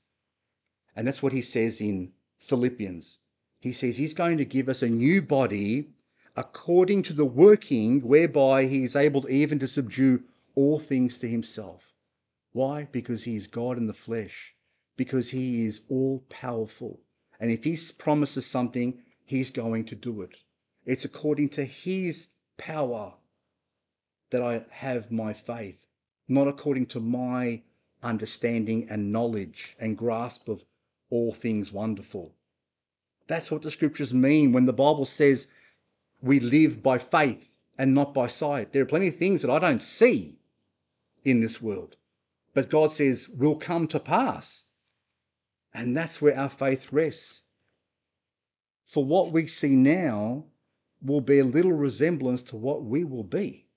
[0.95, 3.19] And that's what he says in Philippians.
[3.59, 5.89] He says he's going to give us a new body
[6.35, 10.23] according to the working whereby he is able even to subdue
[10.55, 11.93] all things to himself.
[12.51, 12.87] Why?
[12.91, 14.55] Because he is God in the flesh
[14.99, 16.99] because he is all powerful.
[17.39, 20.35] And if he promises something, he's going to do it.
[20.85, 23.13] It's according to his power
[24.31, 25.77] that I have my faith,
[26.27, 27.61] not according to my
[28.03, 30.63] understanding and knowledge and grasp of
[31.09, 32.33] all things wonderful.
[33.27, 35.47] That's what the scriptures mean when the Bible says
[36.21, 38.73] we live by faith and not by sight.
[38.73, 40.39] There are plenty of things that I don't see
[41.23, 41.95] in this world,
[42.53, 44.65] but God says will come to pass.
[45.73, 47.43] And that's where our faith rests.
[48.85, 50.45] For what we see now
[51.01, 53.67] will bear little resemblance to what we will be.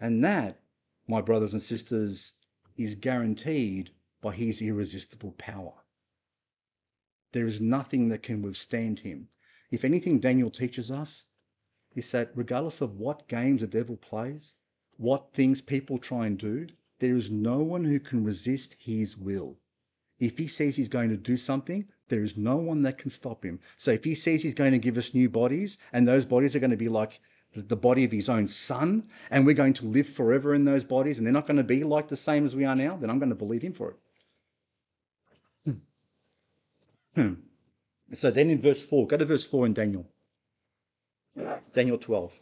[0.00, 0.60] And that,
[1.06, 2.32] my brothers and sisters,
[2.76, 3.90] is guaranteed
[4.20, 5.74] by his irresistible power.
[7.32, 9.28] There is nothing that can withstand him.
[9.70, 11.30] If anything, Daniel teaches us
[11.94, 14.52] is that regardless of what games the devil plays,
[14.96, 16.66] what things people try and do,
[17.00, 19.58] there is no one who can resist his will.
[20.18, 23.44] If he says he's going to do something, there is no one that can stop
[23.44, 23.60] him.
[23.76, 26.60] So if he says he's going to give us new bodies, and those bodies are
[26.60, 27.20] going to be like
[27.54, 31.18] the body of his own son, and we're going to live forever in those bodies,
[31.18, 33.18] and they're not going to be like the same as we are now, then I'm
[33.18, 33.96] going to believe him for it.
[35.64, 37.20] Hmm.
[37.20, 37.34] Hmm.
[38.12, 40.06] So then in verse 4, go to verse 4 in Daniel.
[41.72, 42.40] Daniel 12.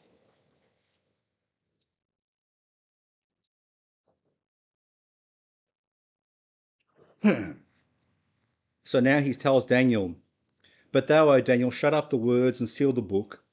[8.85, 10.17] so now he tells Daniel,
[10.91, 13.45] But thou, O Daniel, shut up the words and seal the book,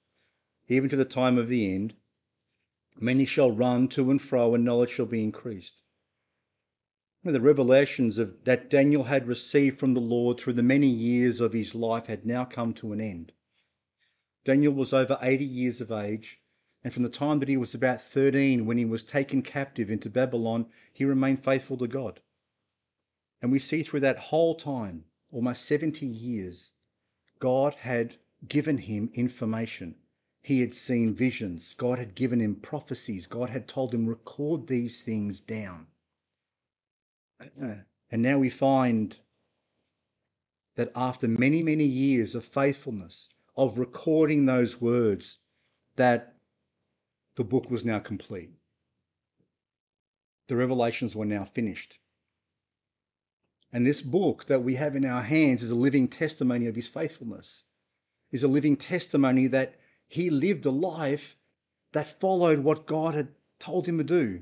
[0.70, 1.96] even to the time of the end.
[3.00, 5.82] Many shall run to and fro, and knowledge shall be increased.
[7.24, 11.52] The revelations of, that Daniel had received from the Lord through the many years of
[11.52, 13.34] his life had now come to an end.
[14.46, 16.42] Daniel was over 80 years of age,
[16.84, 20.10] and from the time that he was about 13 when he was taken captive into
[20.10, 22.22] Babylon, he remained faithful to God.
[23.42, 26.74] And we see through that whole time, almost 70 years,
[27.40, 28.16] God had
[28.48, 29.96] given him information.
[30.42, 31.74] He had seen visions.
[31.78, 33.28] God had given him prophecies.
[33.28, 35.88] God had told him, record these things down.
[38.12, 39.16] And now we find
[40.76, 45.42] that after many, many years of faithfulness, of recording those words,
[45.96, 46.36] that
[47.36, 48.50] the book was now complete.
[50.48, 52.00] The revelations were now finished.
[53.72, 56.88] And this book that we have in our hands is a living testimony of his
[56.88, 57.64] faithfulness,
[58.32, 59.79] is a living testimony that
[60.10, 61.38] he lived a life
[61.94, 64.42] that followed what God had told him to do.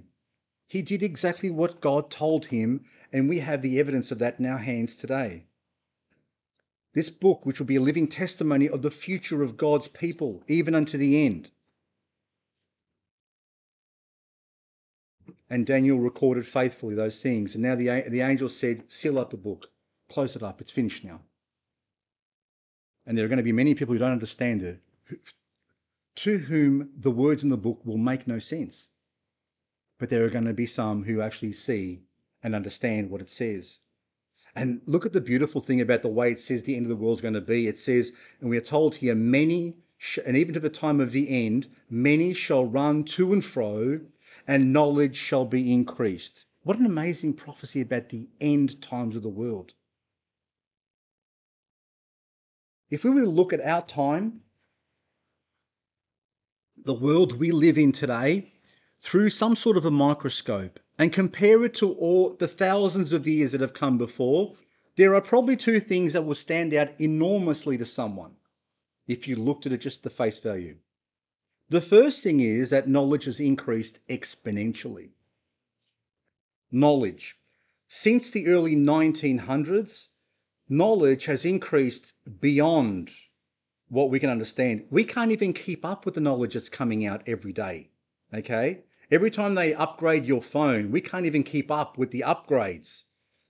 [0.68, 4.46] He did exactly what God told him, and we have the evidence of that in
[4.46, 5.44] our hands today.
[6.94, 10.74] This book, which will be a living testimony of the future of God's people, even
[10.74, 11.52] unto the end.
[15.50, 17.56] And Daniel recorded faithfully those things.
[17.56, 19.68] And now the, the angel said, Seal up the book,
[20.10, 21.22] close it up, it's finished now.
[23.06, 24.82] And there are going to be many people who don't understand it,
[26.18, 28.88] to whom the words in the book will make no sense.
[30.00, 32.02] But there are going to be some who actually see
[32.44, 33.78] and understand what it says.
[34.56, 36.96] And look at the beautiful thing about the way it says the end of the
[36.96, 37.68] world is going to be.
[37.68, 39.78] It says, and we are told here, many,
[40.26, 44.00] and even to the time of the end, many shall run to and fro,
[44.48, 46.46] and knowledge shall be increased.
[46.64, 49.74] What an amazing prophecy about the end times of the world.
[52.90, 54.42] If we were to look at our time,
[56.88, 58.50] the world we live in today,
[59.02, 63.52] through some sort of a microscope and compare it to all the thousands of years
[63.52, 64.56] that have come before,
[64.96, 68.32] there are probably two things that will stand out enormously to someone
[69.06, 70.78] if you looked at it just the face value.
[71.70, 75.10] The first thing is that knowledge has increased exponentially.
[76.72, 77.36] Knowledge.
[77.90, 80.08] Since the early 1900s,
[80.70, 83.12] knowledge has increased beyond
[83.90, 84.86] what we can understand.
[84.90, 87.90] We can't even keep up with the knowledge that's coming out every day.
[88.34, 88.84] Okay?
[89.10, 93.04] Every time they upgrade your phone, we can't even keep up with the upgrades.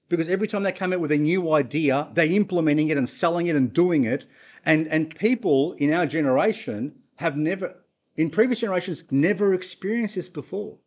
[0.09, 3.47] Because every time they come out with a new idea, they're implementing it and selling
[3.47, 4.25] it and doing it.
[4.65, 7.75] And, and people in our generation have never,
[8.15, 10.77] in previous generations, never experienced this before.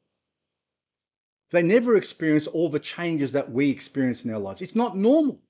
[1.50, 4.62] They never experienced all the changes that we experience in our lives.
[4.62, 5.40] It's not normal.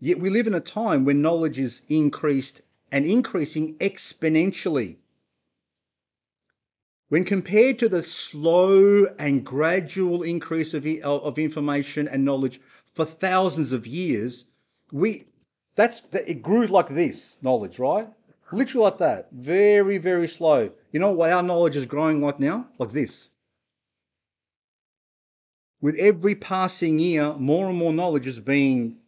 [0.00, 4.96] Yet we live in a time when knowledge is increased and increasing exponentially.
[7.08, 12.60] When compared to the slow and gradual increase of, of information and knowledge
[12.92, 14.50] for thousands of years,
[14.92, 15.26] we
[15.74, 18.08] that's it grew like this knowledge, right?
[18.52, 20.70] Literally like that, very very slow.
[20.92, 22.68] You know what our knowledge is growing like now?
[22.78, 23.30] Like this.
[25.80, 28.98] With every passing year, more and more knowledge is being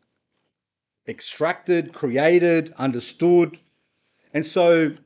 [1.06, 3.58] extracted, created, understood,
[4.32, 4.96] and so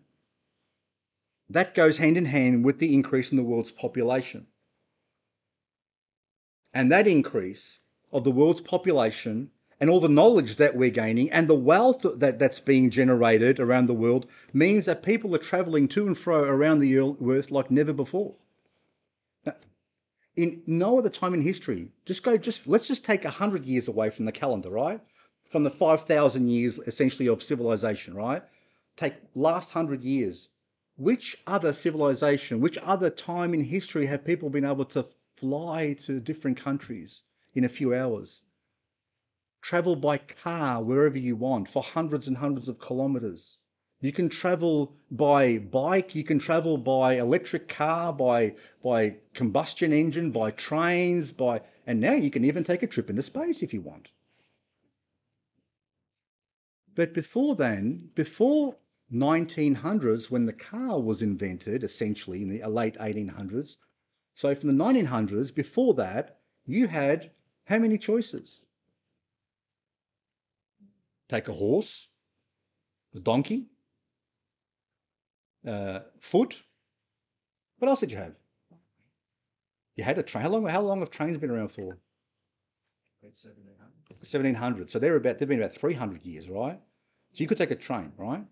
[1.48, 4.46] that goes hand in hand with the increase in the world's population.
[6.74, 7.80] And that increase
[8.12, 12.38] of the world's population and all the knowledge that we're gaining and the wealth that,
[12.38, 16.80] that's being generated around the world means that people are traveling to and fro around
[16.80, 18.34] the earth like never before.
[20.34, 24.10] In no other time in history, just go, just let's just take 100 years away
[24.10, 25.00] from the calendar, right?
[25.48, 28.42] From the 5,000 years essentially of civilization, right?
[28.96, 30.48] Take last hundred years,
[30.96, 35.06] which other civilization, which other time in history have people been able to
[35.36, 37.22] fly to different countries
[37.54, 38.40] in a few hours?
[39.60, 43.58] Travel by car wherever you want for hundreds and hundreds of kilometers.
[44.00, 50.30] You can travel by bike, you can travel by electric car, by, by combustion engine,
[50.30, 53.80] by trains, by, and now you can even take a trip into space if you
[53.80, 54.08] want.
[56.94, 58.76] But before then, before
[59.12, 63.76] 1900s when the car was invented, essentially in the late 1800s.
[64.34, 67.30] So from the 1900s, before that, you had
[67.64, 68.60] how many choices?
[71.28, 72.08] Take a horse,
[73.14, 73.66] a donkey,
[75.66, 76.62] uh, foot.
[77.78, 78.34] What else did you have?
[79.96, 80.42] You had a train.
[80.42, 80.66] How long?
[80.66, 81.98] How long have trains been around for?
[83.20, 83.90] 1700.
[84.20, 84.90] 1700.
[84.90, 85.38] So they're about.
[85.38, 86.78] They've been about 300 years, right?
[87.32, 88.44] So you could take a train, right?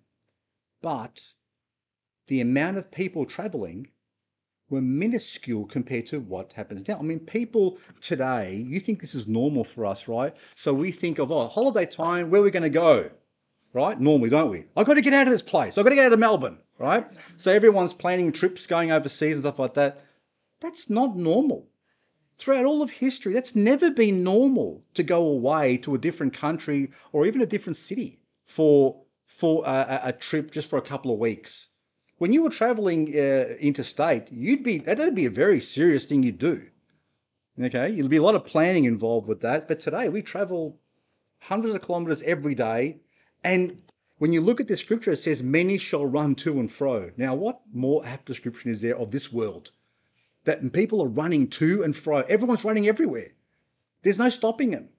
[0.84, 1.22] But
[2.26, 3.88] the amount of people traveling
[4.68, 6.98] were minuscule compared to what happens now.
[6.98, 10.36] I mean, people today, you think this is normal for us, right?
[10.56, 13.08] So we think of, oh, holiday time, where are we going to go?
[13.72, 13.98] Right?
[13.98, 14.66] Normally, don't we?
[14.76, 15.78] I've got to get out of this place.
[15.78, 17.06] I've got to get out of Melbourne, right?
[17.38, 20.04] So everyone's planning trips, going overseas and stuff like that.
[20.60, 21.66] That's not normal.
[22.36, 26.92] Throughout all of history, that's never been normal to go away to a different country
[27.12, 29.03] or even a different city for
[29.34, 31.70] for a, a trip just for a couple of weeks.
[32.18, 36.38] When you were traveling uh, interstate, you'd be that'd be a very serious thing you'd
[36.38, 36.68] do.
[37.60, 39.66] Okay, there'd be a lot of planning involved with that.
[39.66, 40.78] But today we travel
[41.40, 43.00] hundreds of kilometers every day.
[43.42, 43.82] And
[44.18, 47.10] when you look at this scripture, it says, Many shall run to and fro.
[47.16, 49.72] Now, what more apt description is there of this world?
[50.44, 52.18] That people are running to and fro.
[52.20, 53.32] Everyone's running everywhere.
[54.02, 54.90] There's no stopping them.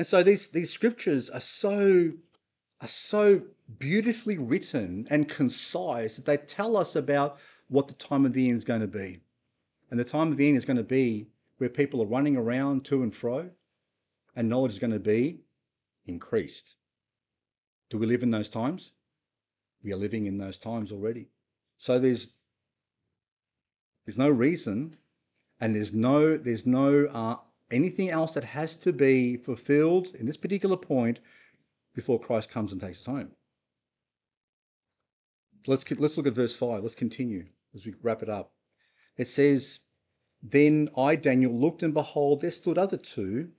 [0.00, 2.12] And so these, these scriptures are so,
[2.80, 3.42] are so
[3.78, 7.36] beautifully written and concise that they tell us about
[7.68, 9.20] what the time of the end is going to be.
[9.90, 11.26] And the time of the end is going to be
[11.58, 13.50] where people are running around to and fro,
[14.34, 15.42] and knowledge is going to be
[16.06, 16.76] increased.
[17.90, 18.92] Do we live in those times?
[19.84, 21.28] We are living in those times already.
[21.76, 22.38] So there's
[24.06, 24.96] there's no reason,
[25.60, 27.36] and there's no there's no uh,
[27.70, 31.20] anything else that has to be fulfilled in this particular point
[31.94, 33.30] before Christ comes and takes us home.
[35.66, 36.82] let's let's look at verse five.
[36.82, 38.52] Let's continue as we wrap it up.
[39.16, 39.80] It says,
[40.42, 43.50] "Then I Daniel looked, and behold, there stood other two,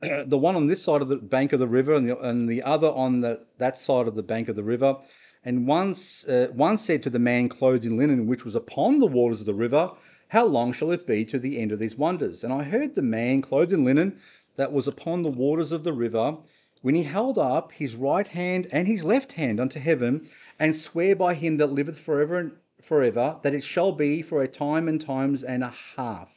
[0.00, 2.62] the one on this side of the bank of the river and the, and the
[2.62, 4.96] other on the, that side of the bank of the river.
[5.44, 5.94] And one,
[6.28, 9.46] uh, one said to the man clothed in linen, which was upon the waters of
[9.46, 9.92] the river,
[10.28, 12.44] how long shall it be to the end of these wonders?
[12.44, 14.20] And I heard the man clothed in linen
[14.56, 16.36] that was upon the waters of the river,
[16.82, 21.16] when he held up his right hand and his left hand unto heaven, and swear
[21.16, 25.00] by him that liveth forever and forever, that it shall be for a time and
[25.00, 26.28] times and a half.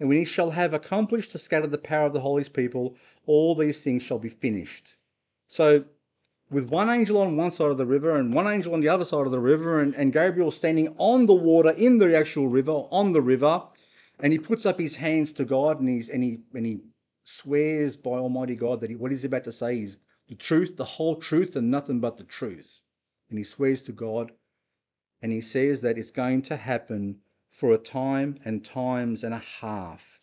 [0.00, 2.96] And when he shall have accomplished to scatter the power of the holy people,
[3.26, 4.94] all these things shall be finished.
[5.46, 5.84] So
[6.50, 9.04] with one angel on one side of the river and one angel on the other
[9.04, 12.72] side of the river, and, and Gabriel standing on the water in the actual river,
[12.72, 13.62] on the river,
[14.20, 16.80] and he puts up his hands to God and, he's, and, he, and he
[17.24, 20.84] swears by Almighty God that he, what he's about to say is the truth, the
[20.84, 22.82] whole truth, and nothing but the truth.
[23.30, 24.32] And he swears to God
[25.24, 27.20] and he says that it's going to happen
[27.50, 30.20] for a time and times and a half.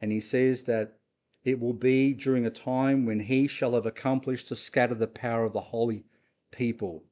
[0.00, 0.99] And he says that
[1.44, 5.44] it will be during a time when he shall have accomplished to scatter the power
[5.44, 6.04] of the holy
[6.50, 7.04] people.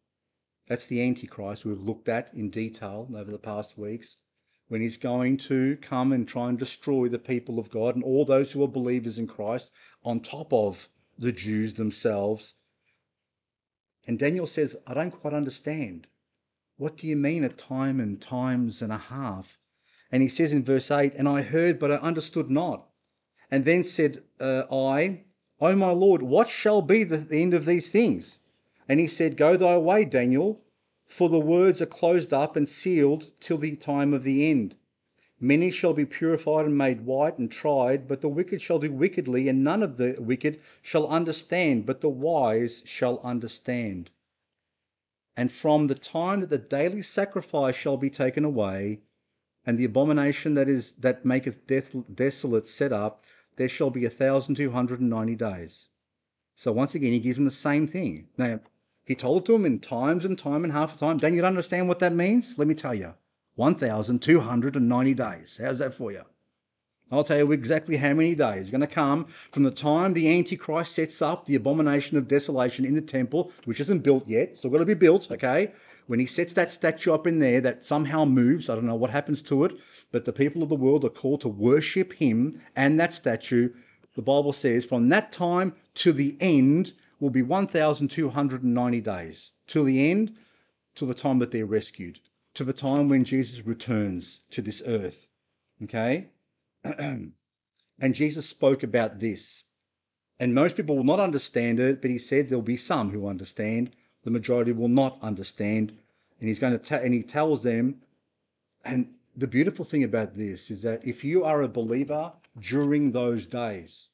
[0.66, 4.18] That's the Antichrist we've looked at in detail over the past weeks.
[4.68, 8.26] When he's going to come and try and destroy the people of God and all
[8.26, 9.72] those who are believers in Christ
[10.04, 12.56] on top of the Jews themselves.
[14.06, 16.06] And Daniel says, I don't quite understand.
[16.76, 19.58] What do you mean a time and times and a half?
[20.12, 22.87] And he says in verse 8, And I heard, but I understood not.
[23.50, 25.22] And then said uh, I,
[25.60, 28.38] O my Lord, what shall be the, the end of these things?
[28.88, 30.60] And he said, Go thy way, Daniel,
[31.06, 34.76] for the words are closed up and sealed till the time of the end.
[35.40, 39.48] Many shall be purified and made white and tried, but the wicked shall do wickedly,
[39.48, 44.10] and none of the wicked shall understand, but the wise shall understand.
[45.36, 49.00] And from the time that the daily sacrifice shall be taken away,
[49.64, 53.24] and the abomination that is that maketh death, desolate set up,
[53.58, 55.88] there shall be a thousand two hundred and ninety days.
[56.56, 58.28] So once again, he gives them the same thing.
[58.38, 58.60] Now,
[59.04, 61.18] he told to them in times and time and half a time.
[61.18, 62.58] Don't you understand what that means?
[62.58, 63.14] Let me tell you.
[63.56, 65.60] 1,290 days.
[65.62, 66.22] How's that for you?
[67.10, 68.68] I'll tell you exactly how many days.
[68.68, 72.84] Are going to come from the time the Antichrist sets up the abomination of desolation
[72.84, 75.72] in the temple, which isn't built yet, still got to be built, okay?
[76.08, 79.10] When he sets that statue up in there that somehow moves, I don't know what
[79.10, 79.72] happens to it,
[80.10, 83.74] but the people of the world are called to worship him and that statue.
[84.16, 89.50] The Bible says from that time to the end will be 1,290 days.
[89.66, 90.34] Till the end,
[90.94, 92.20] till the time that they're rescued,
[92.54, 95.26] to the time when Jesus returns to this earth.
[95.82, 96.28] Okay?
[96.84, 97.34] and
[98.12, 99.64] Jesus spoke about this.
[100.40, 103.90] And most people will not understand it, but he said there'll be some who understand.
[104.24, 105.92] The majority will not understand.
[106.40, 108.02] And he's going to, ta- and he tells them,
[108.84, 113.46] and the beautiful thing about this is that if you are a believer during those
[113.46, 114.08] days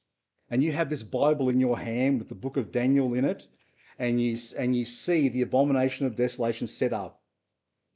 [0.51, 3.47] and you have this Bible in your hand with the book of Daniel in it,
[3.99, 7.23] and you, and you see the abomination of desolation set up,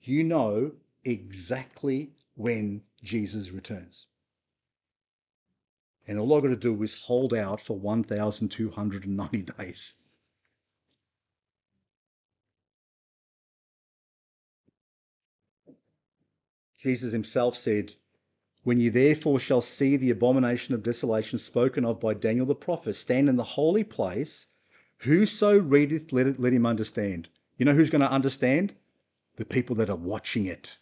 [0.01, 0.73] you know
[1.05, 4.07] exactly when Jesus returns.
[6.07, 9.95] And all I've got to do is hold out for 1,290 days.
[16.79, 17.95] Jesus himself said,
[18.63, 22.95] When ye therefore shall see the abomination of desolation spoken of by Daniel the prophet
[22.95, 24.47] stand in the holy place,
[24.99, 27.29] whoso readeth, let, it, let him understand.
[27.57, 28.75] You know who's going to understand?
[29.37, 30.77] The people that are watching it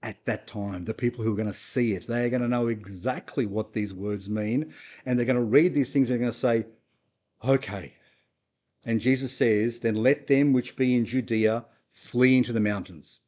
[0.00, 2.06] at that time, the people who are going to see it.
[2.06, 4.74] They are going to know exactly what these words mean,
[5.04, 6.66] and they're going to read these things and they're going to say,
[7.42, 7.94] Okay.
[8.84, 13.20] And Jesus says, Then let them which be in Judea flee into the mountains.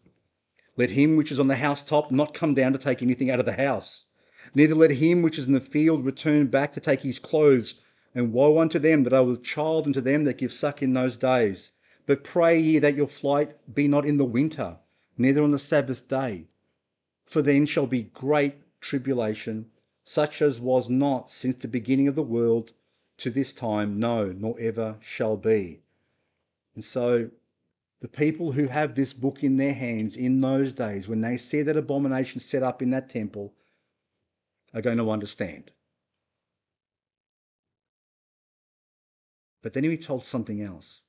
[0.77, 3.47] Let him which is on the housetop not come down to take anything out of
[3.47, 4.09] the house.
[4.55, 7.83] Neither let him which is in the field return back to take his clothes.
[8.15, 10.93] And woe unto them that are with child, and to them that give suck in
[10.93, 11.73] those days.
[12.07, 14.79] But pray ye that your flight be not in the winter,
[15.19, 16.47] neither on the Sabbath day.
[17.25, 19.71] For then shall be great tribulation,
[20.05, 22.73] such as was not since the beginning of the world
[23.19, 25.81] to this time, no, nor ever shall be.
[26.75, 27.31] And so
[28.07, 31.61] the people who have this book in their hands in those days, when they see
[31.63, 33.53] that abomination set up in that temple,
[34.73, 35.73] are going to understand.
[39.61, 41.03] But then he told something else.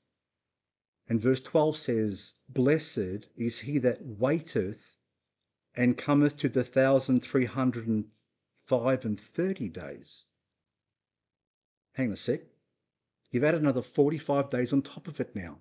[1.07, 4.97] And verse 12 says, Blessed is he that waiteth
[5.75, 8.05] and cometh to the thousand three hundred and
[8.65, 10.23] five and thirty days.
[11.93, 12.41] Hang on a sec.
[13.29, 15.59] You've added another 45 days on top of it now.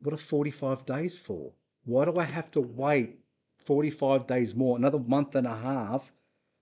[0.00, 1.52] What are 45 days for?
[1.84, 3.18] Why do I have to wait
[3.56, 6.12] 45 days more, another month and a half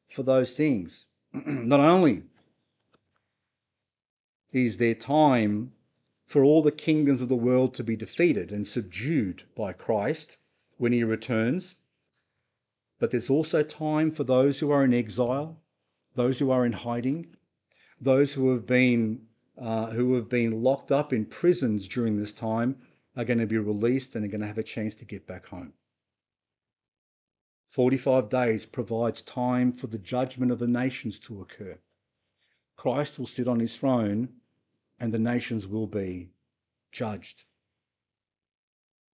[0.08, 1.06] for those things?
[1.32, 2.22] Not only
[4.52, 5.72] is there time
[6.24, 10.38] for all the kingdoms of the world to be defeated and subdued by Christ
[10.78, 11.76] when he returns,
[12.98, 15.60] but there's also time for those who are in exile,
[16.14, 17.36] those who are in hiding,
[18.00, 19.26] those who have been
[19.58, 22.76] uh, who have been locked up in prisons during this time
[23.16, 25.46] are going to be released and are going to have a chance to get back
[25.46, 25.72] home.
[27.68, 31.78] 45 days provides time for the judgment of the nations to occur.
[32.76, 34.28] Christ will sit on his throne
[35.00, 36.30] and the nations will be
[36.92, 37.44] judged.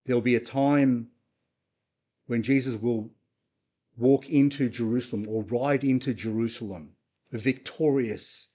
[0.05, 1.09] There'll be a time
[2.27, 3.11] when Jesus will
[3.97, 6.97] walk into Jerusalem or ride into Jerusalem
[7.31, 8.49] victorious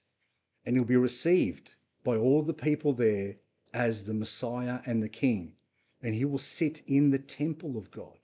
[0.64, 1.74] and he'll be received
[2.04, 3.36] by all the people there
[3.72, 5.54] as the Messiah and the King.
[6.02, 8.18] And he will sit in the temple of God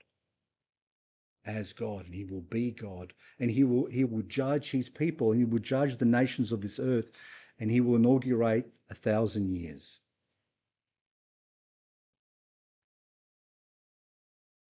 [1.45, 5.31] as God, and he will be God, and he will he will judge his people,
[5.31, 7.11] and he will judge the nations of this earth,
[7.59, 9.99] and he will inaugurate a thousand years.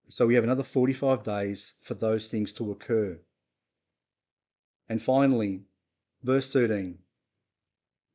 [0.08, 3.18] So we have another 45 days for those things to occur.
[4.88, 5.62] And finally,
[6.22, 6.98] verse 13.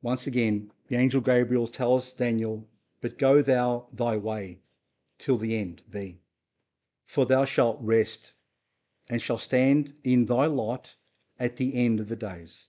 [0.00, 2.68] Once again, the angel Gabriel tells Daniel,
[3.00, 4.58] But go thou thy way
[5.16, 6.20] till the end be.
[7.06, 8.34] For thou shalt rest,
[9.08, 10.96] and shall stand in thy lot
[11.40, 12.66] at the end of the days.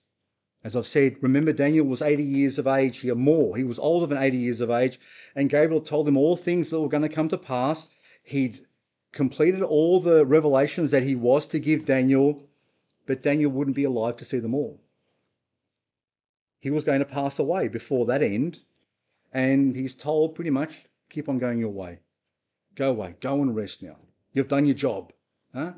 [0.64, 3.58] As I've said, remember Daniel was 80 years of age, or more.
[3.58, 5.02] He was older than 80 years of age,
[5.36, 7.94] and Gabriel told him all things that were going to come to pass.
[8.24, 8.66] He'd
[9.12, 12.48] completed all the revelations that he was to give Daniel,
[13.06, 14.80] but Daniel wouldn't be alive to see them all.
[16.64, 18.62] He was going to pass away before that end,
[19.34, 22.00] and he's told pretty much, keep on going your way.
[22.76, 23.98] Go away, go and rest now.
[24.32, 25.12] You've done your job.
[25.54, 25.74] Huh?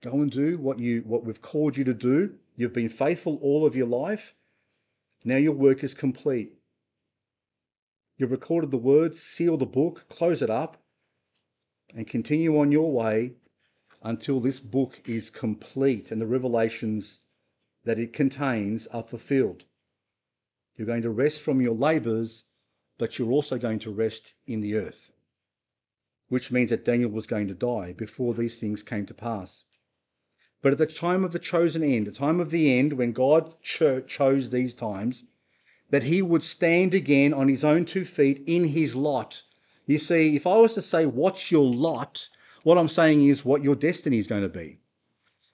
[0.00, 2.36] Go and do what you what we've called you to do.
[2.56, 4.34] You've been faithful all of your life.
[5.24, 6.54] Now your work is complete.
[8.16, 10.78] You've recorded the words, seal the book, close it up,
[11.94, 13.34] and continue on your way
[14.02, 17.24] until this book is complete and the revelations
[17.84, 19.66] that it contains are fulfilled.
[20.80, 22.48] You're going to rest from your labours,
[22.96, 25.12] but you're also going to rest in the earth,
[26.30, 29.64] which means that Daniel was going to die before these things came to pass.
[30.62, 33.60] But at the time of the chosen end, the time of the end, when God
[33.60, 35.24] cho- chose these times,
[35.90, 39.42] that he would stand again on his own two feet in his lot.
[39.84, 42.26] You see, if I was to say, What's your lot?
[42.62, 44.78] what I'm saying is what your destiny is going to be.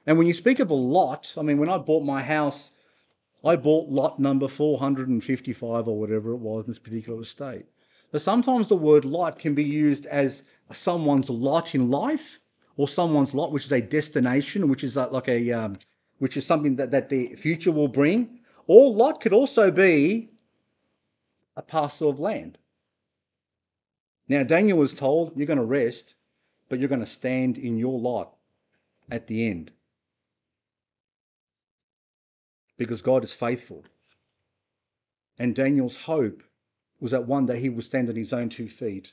[0.07, 2.76] And when you speak of a lot, I mean, when I bought my house,
[3.45, 7.67] I bought lot number 455 or whatever it was in this particular estate.
[8.11, 12.41] But sometimes the word lot can be used as someone's lot in life
[12.77, 15.79] or someone's lot, which is a destination, which is like a, um,
[16.19, 18.41] which is something that, that the future will bring.
[18.67, 20.31] Or lot could also be
[21.57, 22.59] a parcel of land.
[24.29, 26.15] Now, Daniel was told, You're going to rest,
[26.69, 28.35] but you're going to stand in your lot
[29.11, 29.71] at the end.
[32.79, 33.85] Because God is faithful.
[35.39, 36.43] And Daniel's hope
[37.01, 39.13] was that one day he would stand on his own two feet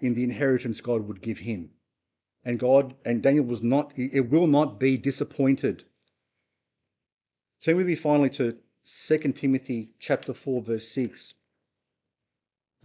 [0.00, 1.70] in the inheritance God would give him
[2.44, 5.84] and God and Daniel was not, it will not be disappointed.
[7.60, 11.34] So we be finally to 2 Timothy chapter 4, verse 6.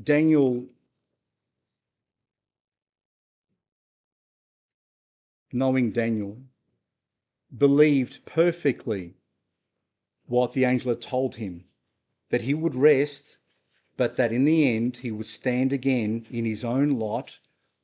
[0.02, 0.66] Daniel,
[5.52, 6.38] knowing Daniel,
[7.56, 9.16] believed perfectly
[10.30, 11.66] what the angel had told him
[12.30, 13.38] that he would rest,
[13.98, 17.40] but that in the end he would stand again in his own lot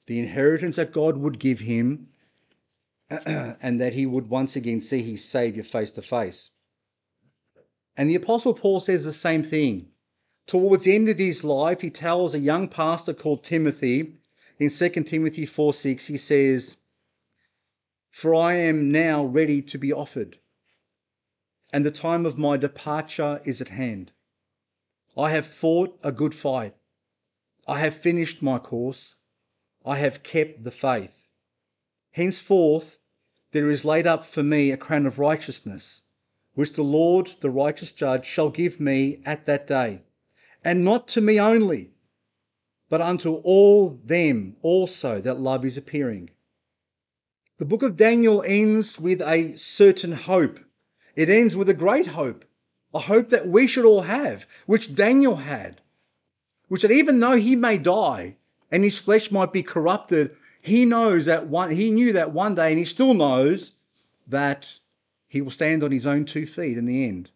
[0.06, 2.10] the inheritance that God would give him,
[3.10, 6.52] and that he would once again see his Saviour face to face.
[7.98, 9.88] And the Apostle Paul says the same thing.
[10.48, 14.14] Towards the end of his life, he tells a young pastor called Timothy
[14.60, 16.78] in 2 Timothy 4 6, he says,
[18.12, 20.38] For I am now ready to be offered,
[21.74, 24.12] and the time of my departure is at hand.
[25.18, 26.76] I have fought a good fight.
[27.68, 29.16] I have finished my course.
[29.86, 31.16] I have kept the faith.
[32.12, 32.98] Henceforth,
[33.52, 36.02] there is laid up for me a crown of righteousness,
[36.54, 40.02] which the Lord, the righteous judge, shall give me at that day,
[40.64, 41.92] and not to me only,
[42.90, 46.30] but unto all them also that love is appearing.
[47.58, 50.60] The book of Daniel ends with a certain hope.
[51.16, 52.46] It ends with a great hope,
[52.94, 55.82] a hope that we should all have, which Daniel had,
[56.68, 58.38] which that even though he may die
[58.72, 60.36] and his flesh might be corrupted
[60.66, 63.76] he knows that one, he knew that one day, and he still knows
[64.26, 64.80] that
[65.28, 67.30] he will stand on his own two feet in the end.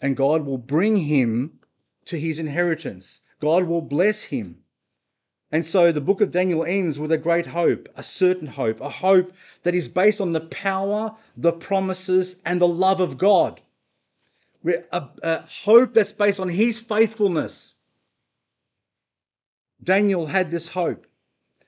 [0.00, 1.58] And God will bring him
[2.04, 3.22] to his inheritance.
[3.40, 4.58] God will bless him.
[5.52, 8.88] And so the book of Daniel ends with a great hope, a certain hope, a
[8.88, 9.32] hope
[9.64, 13.60] that is based on the power, the promises, and the love of God.
[14.64, 17.74] A, a hope that's based on his faithfulness.
[19.82, 21.06] Daniel had this hope.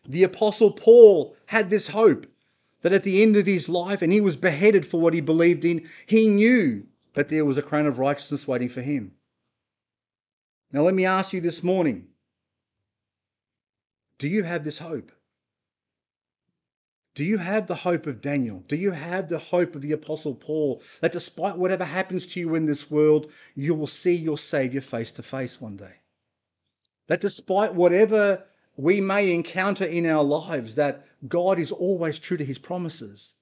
[0.07, 2.27] The Apostle Paul had this hope
[2.83, 5.65] that at the end of his life, and he was beheaded for what he believed
[5.65, 9.13] in, he knew that there was a crown of righteousness waiting for him.
[10.73, 12.09] Now, let me ask you this morning
[14.23, 15.11] do you have this hope?
[17.17, 18.63] Do you have the hope of Daniel?
[18.69, 22.55] Do you have the hope of the Apostle Paul that despite whatever happens to you
[22.55, 25.95] in this world, you will see your Savior face to face one day?
[27.09, 28.45] That despite whatever
[28.77, 33.33] we may encounter in our lives that God is always true to his promises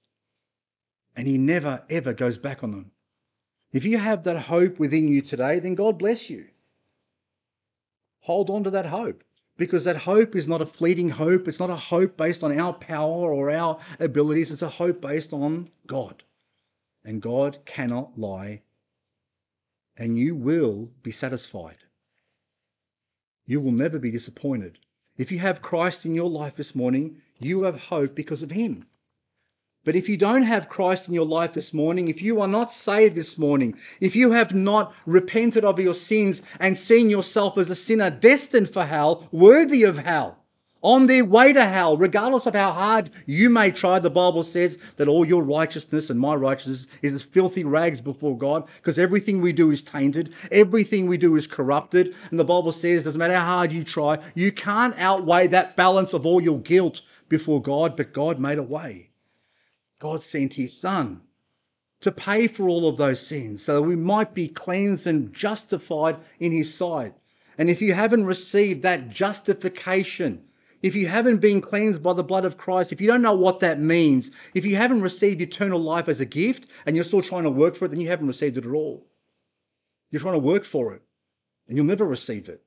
[1.14, 2.90] and he never ever goes back on them.
[3.70, 6.46] If you have that hope within you today, then God bless you.
[8.20, 9.22] Hold on to that hope
[9.60, 11.46] because that hope is not a fleeting hope.
[11.46, 14.50] It's not a hope based on our power or our abilities.
[14.50, 16.24] It's a hope based on God.
[17.04, 18.62] And God cannot lie.
[19.96, 21.84] And you will be satisfied.
[23.46, 24.78] You will never be disappointed
[25.20, 28.86] if you have Christ in your life this morning, you have hope because of Him.
[29.82, 32.70] But if you don't have Christ in your life this morning, if you are not
[32.70, 37.70] saved this morning, if you have not repented of your sins and seen yourself as
[37.70, 40.36] a sinner destined for hell, worthy of hell,
[40.82, 43.98] on their way to hell, regardless of how hard you may try.
[43.98, 48.36] The Bible says that all your righteousness and my righteousness is as filthy rags before
[48.36, 52.14] God because everything we do is tainted, everything we do is corrupted.
[52.30, 56.12] And the Bible says, doesn't matter how hard you try, you can't outweigh that balance
[56.12, 59.09] of all your guilt before God, but God made a way.
[60.00, 61.20] God sent his Son
[62.00, 66.16] to pay for all of those sins so that we might be cleansed and justified
[66.40, 67.14] in his sight.
[67.58, 70.42] And if you haven't received that justification,
[70.82, 73.60] if you haven't been cleansed by the blood of Christ, if you don't know what
[73.60, 77.44] that means, if you haven't received eternal life as a gift and you're still trying
[77.44, 79.06] to work for it, then you haven't received it at all.
[80.10, 81.02] You're trying to work for it
[81.68, 82.64] and you'll never receive it.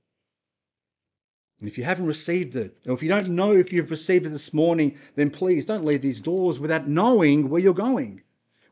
[1.59, 4.29] And if you haven't received it, or if you don't know if you've received it
[4.29, 8.21] this morning, then please don't leave these doors without knowing where you're going,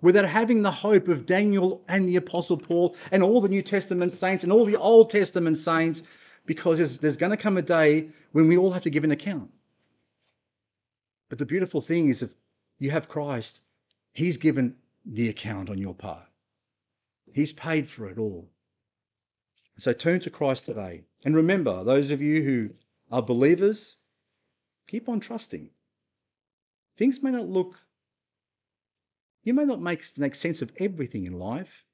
[0.01, 4.13] without having the hope of Daniel and the Apostle Paul and all the New Testament
[4.13, 6.03] saints and all the Old Testament saints,
[6.45, 9.11] because there's, there's going to come a day when we all have to give an
[9.11, 9.49] account.
[11.29, 12.31] But the beautiful thing is if
[12.77, 13.61] you have Christ,
[14.11, 14.75] He's given
[15.05, 16.27] the account on your part.
[17.33, 18.49] He's paid for it all.
[19.77, 21.03] So turn to Christ today.
[21.23, 22.69] And remember, those of you who
[23.11, 23.97] are believers,
[24.87, 25.69] keep on trusting.
[26.97, 27.79] Things may not look,
[29.43, 31.85] you may not make, make sense of everything in life,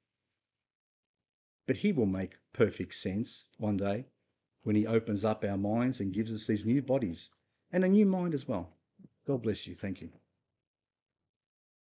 [1.66, 4.06] but He will make perfect sense one day
[4.62, 7.28] when He opens up our minds and gives us these new bodies
[7.72, 8.70] and a new mind as well.
[9.26, 9.74] God bless you.
[9.74, 10.10] Thank you.